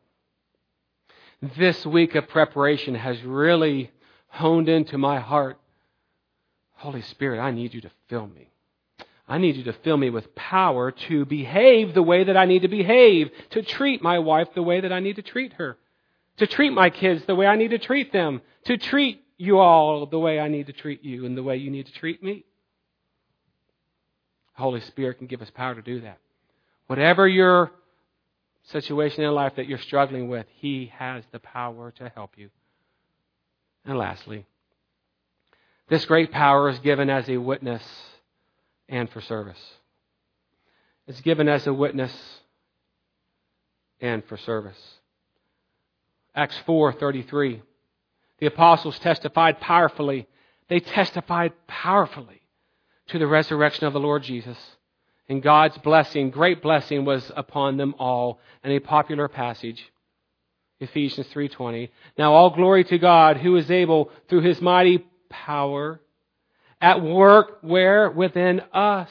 This 1.59 1.85
week 1.85 2.15
of 2.15 2.27
preparation 2.29 2.95
has 2.95 3.21
really 3.23 3.91
honed 4.29 4.71
into 4.71 4.97
my 4.97 5.21
heart. 5.21 5.59
Holy 6.77 7.03
Spirit, 7.03 7.39
I 7.39 7.51
need 7.51 7.75
you 7.75 7.83
to 7.83 7.91
fill 8.09 8.27
me. 8.27 8.49
I 9.29 9.37
need 9.37 9.57
you 9.57 9.65
to 9.65 9.75
fill 9.75 9.99
me 9.99 10.09
with 10.09 10.35
power 10.35 10.91
to 10.91 11.27
behave 11.27 11.93
the 11.93 12.03
way 12.03 12.25
that 12.25 12.37
I 12.37 12.47
need 12.47 12.63
to 12.63 12.69
behave, 12.69 13.31
to 13.51 13.63
treat 13.63 14.03
my 14.03 14.21
wife 14.21 14.49
the 14.55 14.63
way 14.63 14.81
that 14.81 14.93
I 14.93 15.01
need 15.01 15.17
to 15.17 15.23
treat 15.23 15.53
her, 15.55 15.77
to 16.39 16.47
treat 16.47 16.71
my 16.71 16.89
kids 16.89 17.27
the 17.27 17.35
way 17.35 17.47
I 17.47 17.57
need 17.57 17.73
to 17.73 17.79
treat 17.79 18.11
them, 18.11 18.41
to 18.65 18.79
treat 18.79 19.23
you 19.37 19.59
all 19.59 20.07
the 20.07 20.19
way 20.19 20.41
I 20.41 20.49
need 20.49 20.69
to 20.69 20.73
treat 20.73 21.05
you 21.05 21.27
and 21.27 21.37
the 21.37 21.43
way 21.43 21.59
you 21.59 21.71
need 21.71 21.87
to 21.87 21.93
treat 21.93 22.23
me. 22.23 22.45
Holy 24.55 24.81
Spirit 24.81 25.19
can 25.19 25.27
give 25.27 25.43
us 25.43 25.51
power 25.51 25.75
to 25.75 25.83
do 25.83 26.01
that. 26.01 26.19
Whatever 26.87 27.29
your 27.29 27.71
situation 28.65 29.25
in 29.25 29.33
life 29.33 29.55
that 29.57 29.67
you're 29.67 29.79
struggling 29.79 30.29
with, 30.29 30.47
He 30.57 30.93
has 30.97 31.25
the 31.33 31.39
power 31.39 31.93
to 31.93 32.11
help 32.15 32.33
you. 32.37 32.51
And 33.85 33.99
lastly, 33.99 34.47
this 35.89 36.05
great 36.07 36.33
power 36.33 36.69
is 36.71 36.79
given 36.79 37.11
as 37.11 37.29
a 37.29 37.37
witness 37.37 37.83
and 38.89 39.11
for 39.11 39.21
service. 39.21 39.61
It's 41.07 41.21
given 41.21 41.49
as 41.49 41.67
a 41.67 41.75
witness 41.75 42.13
and 44.01 44.25
for 44.25 44.37
service. 44.39 44.79
Acts 46.35 46.59
4:33 46.67 47.61
the 48.39 48.47
apostles 48.47 48.99
testified 48.99 49.61
powerfully. 49.61 50.27
They 50.69 50.81
testified 50.81 51.53
powerfully 51.67 52.43
to 53.09 53.19
the 53.19 53.27
resurrection 53.27 53.87
of 53.87 53.93
the 53.93 54.01
Lord 54.01 54.23
Jesus. 54.23 54.59
And 55.29 55.43
God's 55.43 55.79
blessing, 55.79 56.31
great 56.31 56.63
blessing 56.63 57.05
was 57.05 57.31
upon 57.35 57.77
them 57.77 57.95
all. 57.99 58.41
And 58.63 58.73
a 58.73 58.79
popular 58.79 59.29
passage, 59.29 59.91
Ephesians 60.81 61.29
3:20. 61.29 61.91
Now 62.19 62.35
all 62.35 62.51
glory 62.51 62.85
to 62.85 62.99
God 62.99 63.39
who 63.39 63.57
is 63.57 63.71
able 63.71 64.11
through 64.29 64.43
his 64.43 64.61
mighty 64.61 65.05
power 65.31 66.01
at 66.81 67.01
work 67.01 67.59
where 67.63 68.11
within 68.11 68.61
us 68.73 69.11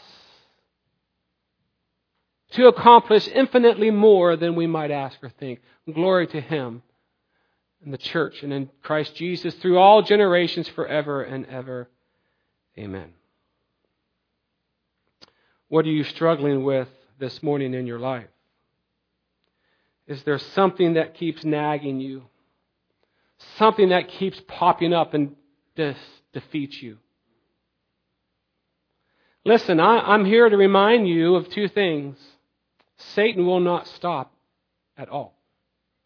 to 2.52 2.68
accomplish 2.68 3.28
infinitely 3.28 3.90
more 3.90 4.36
than 4.36 4.56
we 4.56 4.68
might 4.68 4.92
ask 4.92 5.22
or 5.24 5.30
think. 5.30 5.60
Glory 5.92 6.28
to 6.28 6.40
him 6.40 6.84
in 7.84 7.92
the 7.92 7.98
church 7.98 8.44
and 8.44 8.54
in 8.54 8.70
Christ 8.82 9.16
Jesus 9.16 9.56
through 9.56 9.78
all 9.78 10.02
generations 10.02 10.68
forever 10.70 11.24
and 11.24 11.46
ever. 11.48 11.90
Amen. 12.78 13.14
What 15.74 15.88
are 15.88 15.90
you 15.90 16.04
struggling 16.04 16.64
with 16.64 16.88
this 17.18 17.42
morning 17.42 17.74
in 17.74 17.88
your 17.88 17.98
life? 17.98 18.28
Is 20.06 20.22
there 20.22 20.38
something 20.38 20.94
that 20.94 21.16
keeps 21.16 21.44
nagging 21.44 22.00
you? 22.00 22.26
Something 23.58 23.90
that 23.90 24.08
keeps 24.08 24.40
popping 24.48 24.94
up 24.94 25.16
and 25.16 25.36
de- 25.76 25.96
defeats 26.32 26.80
you? 26.80 27.00
Listen, 29.44 29.80
I, 29.80 30.14
I'm 30.14 30.26
here 30.26 30.48
to 30.48 30.56
remind 30.56 31.08
you 31.08 31.38
of 31.38 31.50
two 31.50 31.68
things. 31.68 32.20
Satan 33.16 33.48
will 33.48 33.60
not 33.60 33.88
stop 33.88 34.32
at 34.96 35.10
all. 35.10 35.34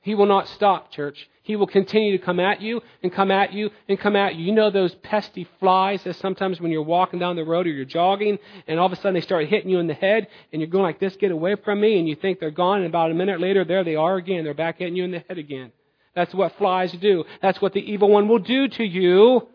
He 0.08 0.16
will 0.16 0.26
not 0.26 0.48
stop, 0.48 0.90
church. 0.90 1.28
He 1.44 1.58
will 1.58 1.68
continue 1.68 2.18
to 2.18 2.24
come 2.24 2.40
at 2.40 2.62
you 2.62 2.82
and 3.04 3.12
come 3.12 3.30
at 3.30 3.52
you 3.52 3.72
and 3.90 4.00
come 4.00 4.16
at 4.16 4.36
you. 4.36 4.46
You 4.46 4.52
know 4.54 4.70
those 4.70 4.96
pesky 4.96 5.46
flies 5.60 6.02
that 6.06 6.16
sometimes 6.16 6.62
when 6.62 6.72
you're 6.72 6.82
walking 6.82 7.20
down 7.20 7.36
the 7.36 7.44
road 7.44 7.68
or 7.68 7.72
you're 7.72 7.84
jogging 7.84 8.40
and 8.68 8.80
all 8.80 8.86
of 8.86 8.94
a 8.94 8.96
sudden 8.96 9.16
they 9.16 9.20
start 9.20 9.50
hitting 9.50 9.70
you 9.70 9.80
in 9.80 9.88
the 9.88 9.94
head 9.94 10.28
and 10.54 10.62
you're 10.62 10.70
going 10.70 10.86
like 10.86 11.02
this, 11.02 11.18
get 11.18 11.32
away 11.32 11.56
from 11.56 11.82
me, 11.82 12.00
and 12.00 12.08
you 12.08 12.16
think 12.16 12.40
they're 12.40 12.52
gone, 12.52 12.78
and 12.78 12.86
about 12.86 13.12
a 13.12 13.16
minute 13.16 13.42
later, 13.42 13.66
there 13.66 13.84
they 13.84 13.98
are 13.98 14.16
again. 14.16 14.46
They're 14.46 14.54
back 14.54 14.78
hitting 14.78 14.96
you 14.96 15.04
in 15.04 15.12
the 15.12 15.26
head 15.28 15.38
again. 15.38 15.74
That's 16.16 16.34
what 16.34 16.56
flies 16.58 16.94
do. 16.94 17.26
That's 17.42 17.62
what 17.62 17.74
the 17.74 17.82
evil 17.82 18.10
one 18.10 18.30
will 18.30 18.40
do 18.40 18.70
to 18.70 18.86
you. 18.86 19.46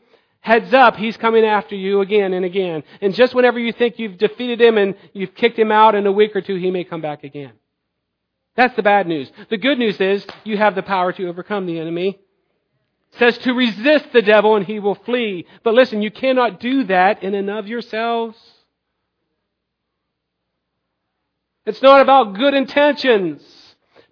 Heads 0.40 0.74
up, 0.74 0.96
he's 0.96 1.16
coming 1.16 1.46
after 1.46 1.76
you 1.76 2.03
again 2.03 2.34
and 2.34 2.44
again. 2.44 2.82
And 3.00 3.14
just 3.14 3.34
whenever 3.34 3.59
you 3.59 3.72
think 3.72 3.98
you've 3.98 4.18
defeated 4.18 4.61
him 4.61 4.76
and 4.76 4.96
you've 5.14 5.34
kicked 5.34 5.59
him 5.59 5.72
out 5.72 5.94
in 5.94 6.07
a 6.07 6.12
week 6.12 6.36
or 6.36 6.42
two, 6.42 6.57
he 6.57 6.70
may 6.70 6.84
come 6.84 7.00
back 7.00 7.24
again. 7.24 7.53
That's 8.55 8.76
the 8.76 8.82
bad 8.82 9.07
news. 9.07 9.30
The 9.48 9.57
good 9.57 9.78
news 9.78 10.00
is 10.00 10.26
you 10.44 10.57
have 10.59 10.74
the 10.74 10.82
power 10.82 11.12
to 11.12 11.28
overcome 11.28 11.66
the 11.66 11.78
enemy. 11.78 12.18
It 13.12 13.18
says 13.18 13.38
to 13.38 13.53
resist 13.53 14.12
the 14.12 14.22
devil 14.22 14.57
and 14.57 14.66
he 14.66 14.78
will 14.78 14.94
flee. 14.94 15.46
But 15.62 15.74
listen, 15.74 16.03
you 16.03 16.11
cannot 16.11 16.61
do 16.61 16.84
that 16.84 17.22
in 17.22 17.34
and 17.34 17.48
of 17.48 17.66
yourselves. 17.66 18.38
It's 21.64 21.82
not 21.82 22.00
about 22.00 22.34
good 22.34 22.55
intentions. 22.55 23.42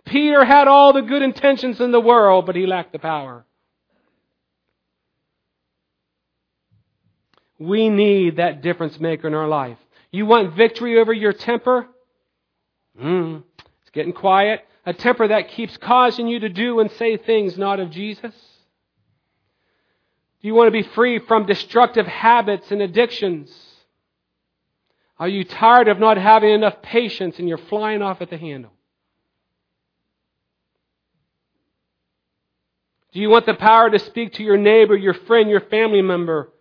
Peter 0.06 0.44
had 0.44 0.68
all 0.68 0.92
the 0.92 1.02
good 1.02 1.22
intentions 1.22 1.80
in 1.80 1.90
the 1.90 2.00
world, 2.00 2.46
but 2.46 2.56
he 2.56 2.66
lacked 2.66 2.92
the 2.92 2.98
power. 2.98 3.44
We 7.58 7.90
need 7.90 8.36
that 8.36 8.62
difference 8.62 8.98
maker 8.98 9.28
in 9.28 9.34
our 9.34 9.48
life. 9.48 9.76
You 10.10 10.24
want 10.24 10.54
victory 10.54 10.98
over 10.98 11.12
your 11.12 11.34
temper? 11.34 11.86
Mm. 13.00 13.42
It's 13.90 13.94
getting 13.96 14.12
quiet. 14.12 14.64
A 14.86 14.94
temper 14.94 15.26
that 15.26 15.48
keeps 15.48 15.76
causing 15.76 16.28
you 16.28 16.38
to 16.40 16.48
do 16.48 16.78
and 16.78 16.90
say 16.92 17.16
things 17.16 17.58
not 17.58 17.80
of 17.80 17.90
Jesus? 17.90 18.32
Do 20.40 20.48
you 20.48 20.54
want 20.54 20.68
to 20.68 20.70
be 20.70 20.84
free 20.94 21.18
from 21.18 21.44
destructive 21.44 22.06
habits 22.06 22.70
and 22.70 22.80
addictions? 22.80 23.50
Are 25.18 25.28
you 25.28 25.44
tired 25.44 25.88
of 25.88 25.98
not 25.98 26.18
having 26.18 26.50
enough 26.50 26.80
patience 26.82 27.38
and 27.40 27.48
you're 27.48 27.58
flying 27.58 28.00
off 28.00 28.22
at 28.22 28.30
the 28.30 28.38
handle? 28.38 28.70
Do 33.12 33.20
you 33.20 33.28
want 33.28 33.44
the 33.44 33.54
power 33.54 33.90
to 33.90 33.98
speak 33.98 34.34
to 34.34 34.44
your 34.44 34.56
neighbor, 34.56 34.96
your 34.96 35.14
friend, 35.14 35.50
your 35.50 35.62
family 35.62 36.00
member? 36.00 36.52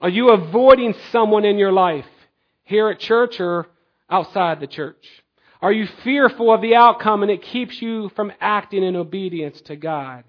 Are 0.00 0.08
you 0.08 0.30
avoiding 0.30 0.94
someone 1.10 1.44
in 1.44 1.58
your 1.58 1.72
life, 1.72 2.06
here 2.62 2.88
at 2.90 3.00
church 3.00 3.40
or 3.40 3.66
outside 4.08 4.60
the 4.60 4.68
church? 4.68 5.04
Are 5.62 5.72
you 5.72 5.86
fearful 6.04 6.52
of 6.52 6.60
the 6.60 6.74
outcome 6.74 7.22
and 7.22 7.30
it 7.30 7.42
keeps 7.42 7.80
you 7.80 8.10
from 8.10 8.32
acting 8.40 8.82
in 8.82 8.96
obedience 8.96 9.60
to 9.62 9.76
God? 9.76 10.24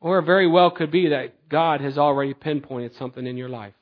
Or 0.00 0.22
very 0.22 0.46
well 0.46 0.70
could 0.70 0.90
be 0.90 1.08
that 1.08 1.48
God 1.48 1.80
has 1.80 1.98
already 1.98 2.34
pinpointed 2.34 2.94
something 2.94 3.26
in 3.26 3.36
your 3.36 3.48
life. 3.48 3.74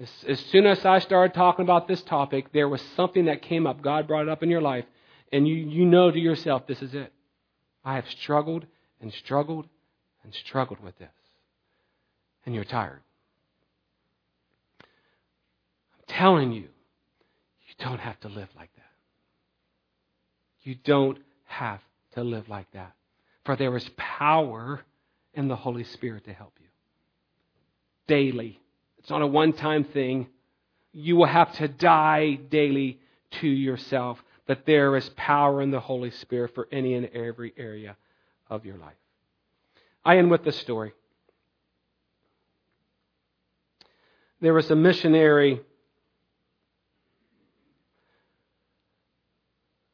As, 0.00 0.10
as, 0.28 0.40
soon 0.46 0.66
as 0.66 0.84
I 0.84 0.98
started 1.00 1.34
talking 1.34 1.64
about 1.64 1.88
this 1.88 2.02
topic, 2.02 2.52
there 2.52 2.68
was 2.68 2.82
something 2.96 3.26
that 3.26 3.42
came 3.42 3.66
up. 3.66 3.82
God 3.82 4.06
brought 4.06 4.22
it 4.22 4.28
up 4.28 4.42
in 4.42 4.50
your 4.50 4.60
life, 4.60 4.84
and 5.32 5.48
you, 5.48 5.54
you 5.54 5.86
know 5.86 6.10
to 6.10 6.18
yourself, 6.18 6.66
this 6.66 6.82
is 6.82 6.94
it. 6.94 7.12
I 7.84 7.94
have 7.94 8.06
struggled 8.20 8.66
and 9.00 9.12
struggled 9.12 9.66
and 10.22 10.34
struggled 10.34 10.80
with 10.82 10.98
this. 10.98 11.08
And 12.44 12.54
you're 12.54 12.64
tired. 12.64 13.00
I'm 14.80 16.04
telling 16.08 16.52
you, 16.52 16.68
you 17.78 17.84
don't 17.84 18.00
have 18.00 18.18
to 18.20 18.28
live 18.28 18.48
like 18.56 18.70
that. 18.76 18.82
You 20.62 20.74
don't 20.74 21.18
have 21.44 21.80
to 22.14 22.24
live 22.24 22.48
like 22.48 22.70
that. 22.72 22.92
For 23.44 23.56
there 23.56 23.76
is 23.76 23.88
power 23.96 24.82
in 25.34 25.48
the 25.48 25.56
Holy 25.56 25.84
Spirit 25.84 26.24
to 26.24 26.32
help 26.32 26.54
you. 26.60 26.66
Daily. 28.08 28.60
It's 28.98 29.10
not 29.10 29.22
a 29.22 29.26
one 29.26 29.52
time 29.52 29.84
thing. 29.84 30.28
You 30.92 31.16
will 31.16 31.26
have 31.26 31.52
to 31.56 31.68
die 31.68 32.34
daily 32.34 32.98
to 33.40 33.46
yourself. 33.46 34.22
But 34.46 34.64
there 34.64 34.96
is 34.96 35.08
power 35.16 35.60
in 35.60 35.70
the 35.70 35.80
Holy 35.80 36.10
Spirit 36.10 36.54
for 36.54 36.68
any 36.72 36.94
and 36.94 37.06
every 37.06 37.52
area 37.56 37.96
of 38.48 38.64
your 38.64 38.78
life. 38.78 38.94
I 40.04 40.18
end 40.18 40.30
with 40.30 40.44
this 40.44 40.56
story. 40.58 40.92
There 44.40 44.54
was 44.54 44.70
a 44.70 44.76
missionary 44.76 45.60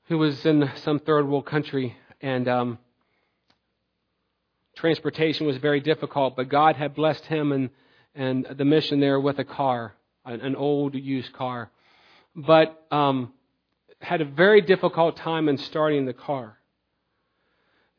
who 0.05 0.18
was 0.18 0.44
in 0.44 0.70
some 0.76 0.98
third 0.98 1.26
world 1.28 1.46
country, 1.46 1.96
and 2.20 2.48
um, 2.48 2.78
transportation 4.76 5.46
was 5.46 5.57
very 5.59 5.80
difficult. 5.80 6.36
But 6.36 6.48
God 6.48 6.76
had 6.76 6.94
blessed 6.94 7.24
him 7.26 7.53
and 7.53 7.70
and 8.14 8.46
the 8.57 8.64
mission 8.64 9.00
there 9.00 9.18
with 9.18 9.38
a 9.38 9.44
car, 9.44 9.94
an, 10.24 10.40
an 10.40 10.57
old 10.57 10.94
used 10.94 11.32
car, 11.32 11.70
but 12.36 12.84
um, 12.90 13.32
had 14.00 14.20
a 14.20 14.24
very 14.24 14.61
difficult 14.61 15.16
time 15.16 15.48
in 15.48 15.57
starting 15.57 16.05
the 16.05 16.12
car. 16.12 16.59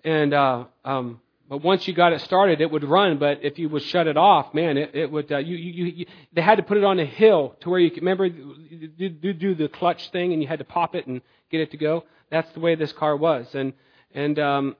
And 0.04 0.34
uh, 0.34 0.66
um, 0.84 1.22
but 1.50 1.62
once 1.62 1.88
you 1.88 1.94
got 1.94 2.14
it 2.14 2.22
started, 2.22 2.62
it 2.62 2.72
would 2.72 2.84
run. 2.84 3.18
But 3.18 3.44
if 3.44 3.60
you 3.60 3.68
would 3.70 3.84
shut 3.84 4.08
it 4.08 4.16
off, 4.16 4.54
man, 4.54 4.78
it, 4.78 4.96
it 4.96 5.12
would. 5.12 5.32
Uh, 5.32 5.38
you, 5.40 5.56
you, 5.56 5.86
you, 5.86 6.06
they 6.32 6.42
had 6.42 6.56
to 6.56 6.64
put 6.64 6.78
it 6.78 6.84
on 6.84 7.00
a 7.00 7.06
hill 7.06 7.56
to 7.62 7.70
where 7.70 7.80
you 7.80 7.92
could 7.92 8.02
remember 8.02 8.30
do, 8.30 9.10
do, 9.10 9.34
do 9.34 9.56
the 9.56 9.68
clutch 9.68 10.10
thing, 10.12 10.32
and 10.32 10.42
you 10.42 10.48
had 10.48 10.60
to 10.60 10.66
pop 10.66 10.96
it 10.96 11.06
and 11.06 11.22
get 11.52 11.60
it 11.60 11.72
to 11.72 11.78
go. 11.78 12.06
That's 12.32 12.52
the 12.54 12.60
way 12.60 12.76
this 12.76 12.94
car 12.94 13.16
was, 13.16 13.54
and 13.54 13.74
and 14.14 14.40
um, 14.40 14.76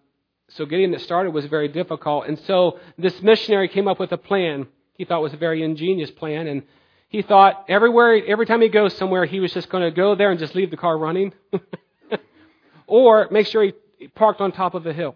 so 0.50 0.66
getting 0.66 0.94
it 0.94 1.02
started 1.02 1.32
was 1.32 1.46
very 1.46 1.68
difficult. 1.68 2.28
And 2.28 2.40
so 2.40 2.80
this 2.98 3.22
missionary 3.22 3.68
came 3.68 3.88
up 3.88 4.00
with 4.00 4.12
a 4.12 4.18
plan. 4.18 4.68
He 4.94 5.06
thought 5.06 5.22
was 5.22 5.34
a 5.34 5.38
very 5.38 5.64
ingenious 5.64 6.12
plan, 6.12 6.48
and 6.48 6.64
he 7.10 7.22
thought 7.22 7.66
everywhere, 7.68 8.22
every 8.26 8.46
time 8.46 8.62
he 8.62 8.70
goes 8.70 8.96
somewhere, 8.96 9.26
he 9.26 9.40
was 9.40 9.54
just 9.54 9.70
going 9.70 9.84
to 9.84 9.92
go 9.92 10.16
there 10.16 10.32
and 10.32 10.40
just 10.40 10.56
leave 10.56 10.72
the 10.72 10.78
car 10.78 10.98
running, 10.98 11.34
or 12.88 13.28
make 13.32 13.48
sure 13.48 13.64
he 13.64 14.08
parked 14.16 14.40
on 14.40 14.52
top 14.52 14.76
of 14.76 14.88
a 14.88 14.94
hill 14.94 15.16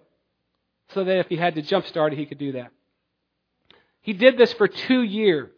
so 0.93 1.03
that 1.03 1.17
if 1.17 1.27
he 1.27 1.35
had 1.35 1.55
to 1.55 1.61
jump 1.61 1.85
start 1.88 2.13
it, 2.13 2.19
he 2.19 2.25
could 2.25 2.38
do 2.38 2.53
that. 2.53 2.71
He 4.01 4.13
did 4.13 4.38
this 4.38 4.53
for 4.53 4.67
two 4.67 5.01
years. 5.01 5.51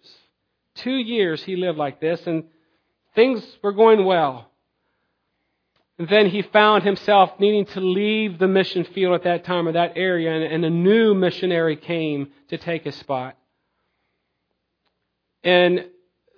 Two 0.75 0.97
years 0.97 1.43
he 1.43 1.55
lived 1.55 1.77
like 1.77 1.99
this, 1.99 2.25
and 2.25 2.45
things 3.13 3.43
were 3.61 3.73
going 3.73 4.05
well. 4.05 4.49
And 5.99 6.07
then 6.07 6.29
he 6.29 6.41
found 6.41 6.83
himself 6.83 7.31
needing 7.39 7.65
to 7.65 7.81
leave 7.81 8.39
the 8.39 8.47
mission 8.47 8.85
field 8.85 9.13
at 9.15 9.23
that 9.23 9.43
time 9.43 9.67
or 9.67 9.73
that 9.73 9.93
area, 9.97 10.31
and, 10.31 10.43
and 10.43 10.65
a 10.65 10.69
new 10.69 11.13
missionary 11.13 11.75
came 11.75 12.29
to 12.47 12.57
take 12.57 12.85
his 12.85 12.95
spot. 12.95 13.37
And 15.43 15.85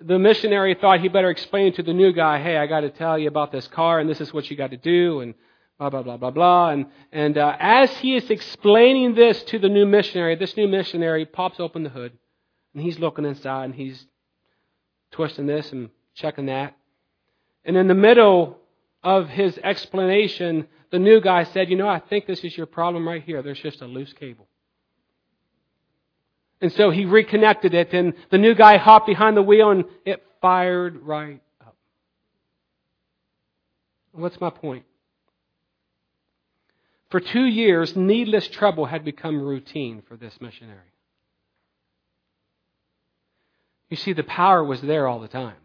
the 0.00 0.18
missionary 0.18 0.74
thought 0.74 1.00
he 1.00 1.08
better 1.08 1.30
explain 1.30 1.72
to 1.74 1.82
the 1.82 1.92
new 1.92 2.12
guy, 2.12 2.42
hey, 2.42 2.56
I 2.56 2.66
got 2.66 2.80
to 2.80 2.90
tell 2.90 3.18
you 3.18 3.28
about 3.28 3.52
this 3.52 3.68
car, 3.68 4.00
and 4.00 4.10
this 4.10 4.20
is 4.20 4.34
what 4.34 4.50
you 4.50 4.56
got 4.56 4.72
to 4.72 4.76
do, 4.76 5.20
and 5.20 5.34
blah, 5.82 6.02
blah, 6.02 6.02
blah, 6.02 6.16
blah, 6.16 6.30
blah. 6.30 6.68
And, 6.70 6.86
and 7.10 7.38
uh, 7.38 7.56
as 7.58 7.90
he 7.98 8.16
is 8.16 8.30
explaining 8.30 9.14
this 9.14 9.42
to 9.44 9.58
the 9.58 9.68
new 9.68 9.86
missionary, 9.86 10.36
this 10.36 10.56
new 10.56 10.68
missionary 10.68 11.26
pops 11.26 11.60
open 11.60 11.82
the 11.82 11.90
hood, 11.90 12.12
and 12.74 12.82
he's 12.82 12.98
looking 12.98 13.24
inside, 13.24 13.64
and 13.66 13.74
he's 13.74 14.06
twisting 15.10 15.46
this 15.46 15.72
and 15.72 15.90
checking 16.14 16.46
that. 16.46 16.76
And 17.64 17.76
in 17.76 17.88
the 17.88 17.94
middle 17.94 18.58
of 19.02 19.28
his 19.28 19.58
explanation, 19.58 20.66
the 20.90 20.98
new 20.98 21.20
guy 21.20 21.44
said, 21.44 21.70
You 21.70 21.76
know, 21.76 21.88
I 21.88 21.98
think 21.98 22.26
this 22.26 22.44
is 22.44 22.56
your 22.56 22.66
problem 22.66 23.06
right 23.06 23.22
here. 23.22 23.42
There's 23.42 23.60
just 23.60 23.82
a 23.82 23.86
loose 23.86 24.12
cable. 24.12 24.46
And 26.60 26.72
so 26.72 26.90
he 26.90 27.06
reconnected 27.06 27.74
it, 27.74 27.92
and 27.92 28.14
the 28.30 28.38
new 28.38 28.54
guy 28.54 28.76
hopped 28.76 29.06
behind 29.06 29.36
the 29.36 29.42
wheel, 29.42 29.70
and 29.70 29.84
it 30.04 30.22
fired 30.40 31.02
right 31.02 31.40
up. 31.60 31.76
What's 34.12 34.40
my 34.40 34.50
point? 34.50 34.84
For 37.12 37.20
two 37.20 37.44
years, 37.44 37.94
needless 37.94 38.48
trouble 38.48 38.86
had 38.86 39.04
become 39.04 39.38
routine 39.38 40.02
for 40.08 40.16
this 40.16 40.40
missionary. 40.40 40.94
You 43.90 43.98
see, 43.98 44.14
the 44.14 44.22
power 44.22 44.64
was 44.64 44.80
there 44.80 45.06
all 45.06 45.20
the 45.20 45.28
time. 45.28 45.58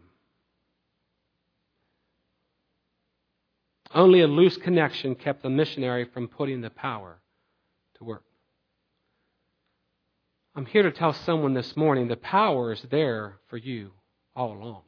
Only 3.94 4.20
a 4.20 4.26
loose 4.26 4.58
connection 4.58 5.14
kept 5.14 5.42
the 5.42 5.48
missionary 5.48 6.04
from 6.04 6.28
putting 6.28 6.60
the 6.60 6.68
power 6.68 7.18
to 7.96 8.04
work. 8.04 8.24
I'm 10.54 10.66
here 10.66 10.82
to 10.82 10.92
tell 10.92 11.14
someone 11.14 11.54
this 11.54 11.74
morning 11.78 12.08
the 12.08 12.16
power 12.16 12.72
is 12.72 12.82
there 12.90 13.38
for 13.48 13.56
you 13.56 13.92
all 14.36 14.52
along. 14.52 14.82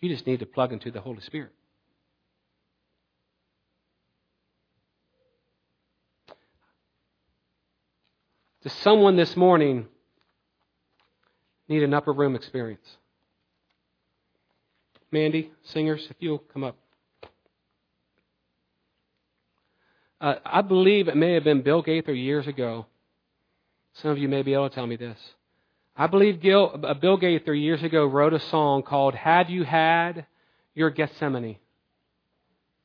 You 0.00 0.08
just 0.08 0.26
need 0.26 0.40
to 0.40 0.46
plug 0.46 0.72
into 0.72 0.90
the 0.90 1.02
Holy 1.02 1.20
Spirit. 1.20 1.52
Does 8.68 8.76
someone 8.80 9.16
this 9.16 9.34
morning 9.34 9.86
need 11.70 11.82
an 11.82 11.94
upper 11.94 12.12
room 12.12 12.36
experience? 12.36 12.86
Mandy, 15.10 15.52
singers, 15.62 16.06
if 16.10 16.16
you'll 16.18 16.40
come 16.52 16.64
up. 16.64 16.76
Uh, 20.20 20.34
I 20.44 20.60
believe 20.60 21.08
it 21.08 21.16
may 21.16 21.32
have 21.32 21.44
been 21.44 21.62
Bill 21.62 21.80
Gaither 21.80 22.12
years 22.12 22.46
ago. 22.46 22.84
Some 23.94 24.10
of 24.10 24.18
you 24.18 24.28
may 24.28 24.42
be 24.42 24.52
able 24.52 24.68
to 24.68 24.74
tell 24.74 24.86
me 24.86 24.96
this. 24.96 25.18
I 25.96 26.06
believe 26.06 26.42
Gil, 26.42 26.78
uh, 26.84 26.92
Bill 26.92 27.16
Gaither 27.16 27.54
years 27.54 27.82
ago 27.82 28.04
wrote 28.04 28.34
a 28.34 28.40
song 28.50 28.82
called 28.82 29.14
Have 29.14 29.48
You 29.48 29.64
Had 29.64 30.26
Your 30.74 30.90
Gethsemane? 30.90 31.56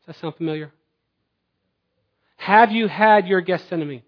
Does 0.06 0.16
that 0.16 0.22
sound 0.22 0.36
familiar? 0.38 0.72
Have 2.38 2.72
you 2.72 2.88
had 2.88 3.28
your 3.28 3.42
Gethsemane? 3.42 4.04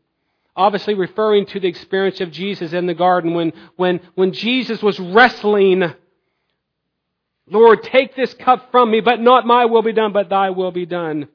Obviously 0.56 0.93
referring 0.93 1.45
to 1.47 1.60
the 1.60 1.68
experience 1.68 2.22
of 2.22 2.32
Jesus 2.32 2.74
in 2.74 2.86
the 2.86 2.93
garden 2.93 3.34
when, 3.34 3.53
when, 3.76 3.99
when 4.16 4.32
Jesus 4.32 4.82
was 4.82 4.99
wrestling 4.99 5.93
Lord, 7.47 7.84
take 7.84 8.16
this 8.16 8.34
cup 8.34 8.72
from 8.72 8.89
me, 8.89 9.01
but 9.01 9.20
not 9.20 9.45
my 9.45 9.66
will 9.66 9.84
be 9.84 9.93
done, 9.93 10.14
but 10.14 10.30
thy 10.30 10.49
will 10.49 10.72
be 10.72 10.86
done. 10.86 11.28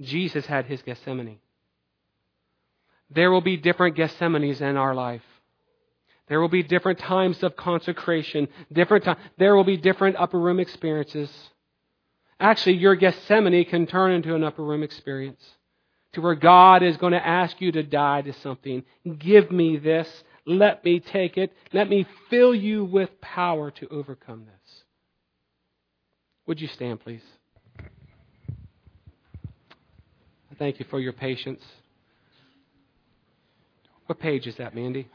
Jesus 0.00 0.44
had 0.46 0.66
his 0.66 0.82
Gethsemane. 0.82 1.38
There 3.10 3.30
will 3.30 3.42
be 3.42 3.56
different 3.56 3.96
Gethsemanes 3.96 4.60
in 4.60 4.76
our 4.76 4.94
life. 4.94 5.22
There 6.28 6.40
will 6.40 6.48
be 6.48 6.62
different 6.62 6.98
times 6.98 7.42
of 7.42 7.56
consecration, 7.56 8.48
different 8.72 9.04
time, 9.04 9.18
there 9.38 9.54
will 9.54 9.64
be 9.64 9.76
different 9.76 10.16
upper 10.16 10.40
room 10.40 10.58
experiences. 10.58 11.30
Actually, 12.42 12.76
your 12.78 12.96
Gethsemane 12.96 13.64
can 13.64 13.86
turn 13.86 14.10
into 14.10 14.34
an 14.34 14.42
upper 14.42 14.64
room 14.64 14.82
experience 14.82 15.40
to 16.12 16.20
where 16.20 16.34
God 16.34 16.82
is 16.82 16.96
going 16.96 17.12
to 17.12 17.24
ask 17.24 17.60
you 17.60 17.70
to 17.70 17.84
die 17.84 18.22
to 18.22 18.32
something. 18.32 18.82
Give 19.20 19.52
me 19.52 19.76
this. 19.76 20.24
Let 20.44 20.84
me 20.84 20.98
take 20.98 21.38
it. 21.38 21.52
Let 21.72 21.88
me 21.88 22.04
fill 22.28 22.52
you 22.52 22.84
with 22.84 23.20
power 23.20 23.70
to 23.70 23.88
overcome 23.90 24.44
this. 24.44 24.82
Would 26.48 26.60
you 26.60 26.66
stand, 26.66 26.98
please? 26.98 27.22
I 27.78 27.84
thank 30.58 30.80
you 30.80 30.86
for 30.90 30.98
your 30.98 31.12
patience. 31.12 31.62
What 34.06 34.18
page 34.18 34.48
is 34.48 34.56
that, 34.56 34.74
Mandy? 34.74 35.06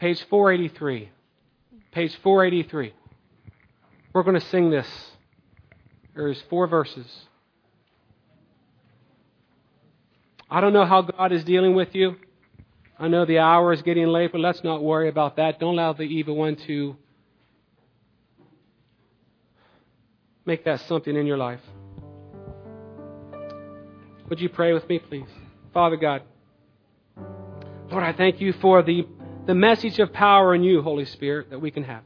Page 0.00 0.24
483. 0.30 1.10
Page 1.92 2.16
483. 2.22 2.94
We're 4.14 4.22
going 4.22 4.40
to 4.40 4.46
sing 4.46 4.70
this. 4.70 4.88
There's 6.16 6.42
four 6.48 6.66
verses. 6.66 7.06
I 10.50 10.62
don't 10.62 10.72
know 10.72 10.86
how 10.86 11.02
God 11.02 11.30
is 11.30 11.44
dealing 11.44 11.74
with 11.74 11.94
you. 11.94 12.16
I 12.98 13.08
know 13.08 13.26
the 13.26 13.40
hour 13.40 13.74
is 13.74 13.82
getting 13.82 14.06
late, 14.06 14.32
but 14.32 14.40
let's 14.40 14.64
not 14.64 14.82
worry 14.82 15.10
about 15.10 15.36
that. 15.36 15.60
Don't 15.60 15.74
allow 15.74 15.92
the 15.92 16.04
evil 16.04 16.34
one 16.34 16.56
to 16.66 16.96
make 20.46 20.64
that 20.64 20.80
something 20.88 21.14
in 21.14 21.26
your 21.26 21.36
life. 21.36 21.60
Would 24.30 24.40
you 24.40 24.48
pray 24.48 24.72
with 24.72 24.88
me, 24.88 24.98
please? 24.98 25.28
Father 25.74 25.96
God, 25.96 26.22
Lord, 27.90 28.02
I 28.02 28.14
thank 28.14 28.40
you 28.40 28.54
for 28.54 28.82
the, 28.82 29.06
the 29.46 29.54
message 29.54 29.98
of 29.98 30.14
power 30.14 30.54
in 30.54 30.62
you, 30.62 30.80
Holy 30.80 31.04
Spirit, 31.04 31.50
that 31.50 31.60
we 31.60 31.70
can 31.70 31.84
have. 31.84 32.02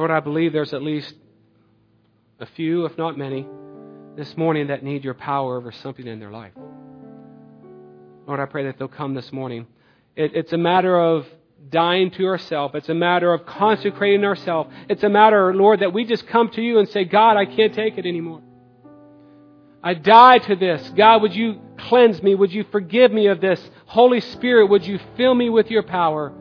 Lord, 0.00 0.10
I 0.10 0.20
believe 0.20 0.54
there's 0.54 0.72
at 0.72 0.82
least 0.82 1.14
a 2.38 2.46
few, 2.46 2.86
if 2.86 2.96
not 2.96 3.18
many, 3.18 3.46
this 4.16 4.34
morning 4.34 4.68
that 4.68 4.82
need 4.82 5.04
your 5.04 5.12
power 5.12 5.58
over 5.58 5.72
something 5.72 6.06
in 6.06 6.18
their 6.18 6.30
life. 6.30 6.54
Lord, 8.26 8.40
I 8.40 8.46
pray 8.46 8.64
that 8.64 8.78
they'll 8.78 8.88
come 8.88 9.12
this 9.12 9.30
morning. 9.30 9.66
It, 10.16 10.34
it's 10.34 10.54
a 10.54 10.56
matter 10.56 10.98
of 10.98 11.26
dying 11.68 12.12
to 12.12 12.28
ourselves. 12.28 12.74
It's 12.76 12.88
a 12.88 12.94
matter 12.94 13.30
of 13.30 13.44
consecrating 13.44 14.24
ourselves. 14.24 14.72
It's 14.88 15.02
a 15.02 15.10
matter, 15.10 15.54
Lord, 15.54 15.80
that 15.80 15.92
we 15.92 16.06
just 16.06 16.26
come 16.28 16.48
to 16.52 16.62
you 16.62 16.78
and 16.78 16.88
say, 16.88 17.04
God, 17.04 17.36
I 17.36 17.44
can't 17.44 17.74
take 17.74 17.98
it 17.98 18.06
anymore. 18.06 18.40
I 19.82 19.92
die 19.92 20.38
to 20.38 20.56
this. 20.56 20.94
God, 20.96 21.20
would 21.20 21.34
you 21.34 21.60
cleanse 21.76 22.22
me? 22.22 22.34
Would 22.34 22.54
you 22.54 22.64
forgive 22.72 23.12
me 23.12 23.26
of 23.26 23.42
this? 23.42 23.60
Holy 23.84 24.20
Spirit, 24.20 24.70
would 24.70 24.86
you 24.86 24.98
fill 25.18 25.34
me 25.34 25.50
with 25.50 25.70
your 25.70 25.82
power? 25.82 26.32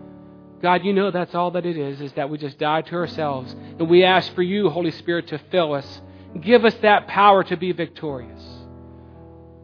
God, 0.62 0.84
you 0.84 0.94
know 0.94 1.12
that's 1.12 1.34
all 1.34 1.52
that 1.52 1.66
it 1.66 1.78
is, 1.78 2.02
is 2.02 2.12
that 2.14 2.30
we 2.30 2.38
just 2.38 2.58
die 2.60 2.82
to 2.82 2.96
ourselves. 2.96 3.54
And 3.54 3.90
we 3.90 4.04
ask 4.04 4.34
for 4.34 4.44
you, 4.44 4.70
Holy 4.70 4.92
Spirit, 4.92 5.28
to 5.28 5.40
fill 5.52 5.74
us 5.74 6.02
Give 6.40 6.64
us 6.64 6.76
that 6.82 7.08
power 7.08 7.44
to 7.44 7.58
be 7.58 7.72
victorious 7.72 8.42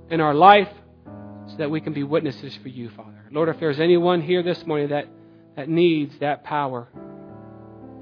in 0.09 0.19
our 0.19 0.33
life 0.33 0.69
so 1.47 1.57
that 1.57 1.69
we 1.69 1.79
can 1.79 1.93
be 1.93 2.03
witnesses 2.03 2.57
for 2.61 2.69
you, 2.69 2.89
Father. 2.89 3.25
Lord, 3.31 3.49
if 3.49 3.59
there's 3.59 3.79
anyone 3.79 4.21
here 4.21 4.41
this 4.41 4.65
morning 4.65 4.89
that, 4.89 5.07
that 5.55 5.69
needs 5.69 6.17
that 6.19 6.43
power, 6.43 6.87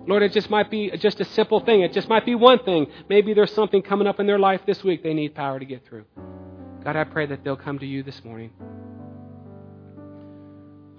Lord, 0.07 0.23
it 0.23 0.31
just 0.31 0.49
might 0.49 0.71
be 0.71 0.91
just 0.97 1.19
a 1.19 1.25
simple 1.25 1.59
thing. 1.59 1.81
It 1.81 1.93
just 1.93 2.07
might 2.07 2.25
be 2.25 2.35
one 2.35 2.59
thing. 2.59 2.87
Maybe 3.09 3.33
there's 3.33 3.53
something 3.53 3.81
coming 3.81 4.07
up 4.07 4.19
in 4.19 4.27
their 4.27 4.39
life 4.39 4.61
this 4.65 4.83
week 4.83 5.03
they 5.03 5.13
need 5.13 5.35
power 5.35 5.59
to 5.59 5.65
get 5.65 5.85
through. 5.85 6.05
God, 6.83 6.95
I 6.95 7.03
pray 7.03 7.25
that 7.25 7.43
they'll 7.43 7.55
come 7.55 7.79
to 7.79 7.85
you 7.85 8.03
this 8.03 8.23
morning. 8.23 8.51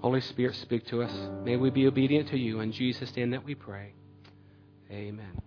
Holy 0.05 0.21
Spirit, 0.21 0.55
speak 0.57 0.85
to 0.85 1.01
us. 1.01 1.11
May 1.43 1.57
we 1.57 1.71
be 1.71 1.87
obedient 1.87 2.29
to 2.29 2.37
you. 2.37 2.59
In 2.59 2.71
Jesus' 2.71 3.15
name 3.15 3.31
that 3.31 3.43
we 3.43 3.55
pray. 3.55 3.91
Amen. 4.91 5.41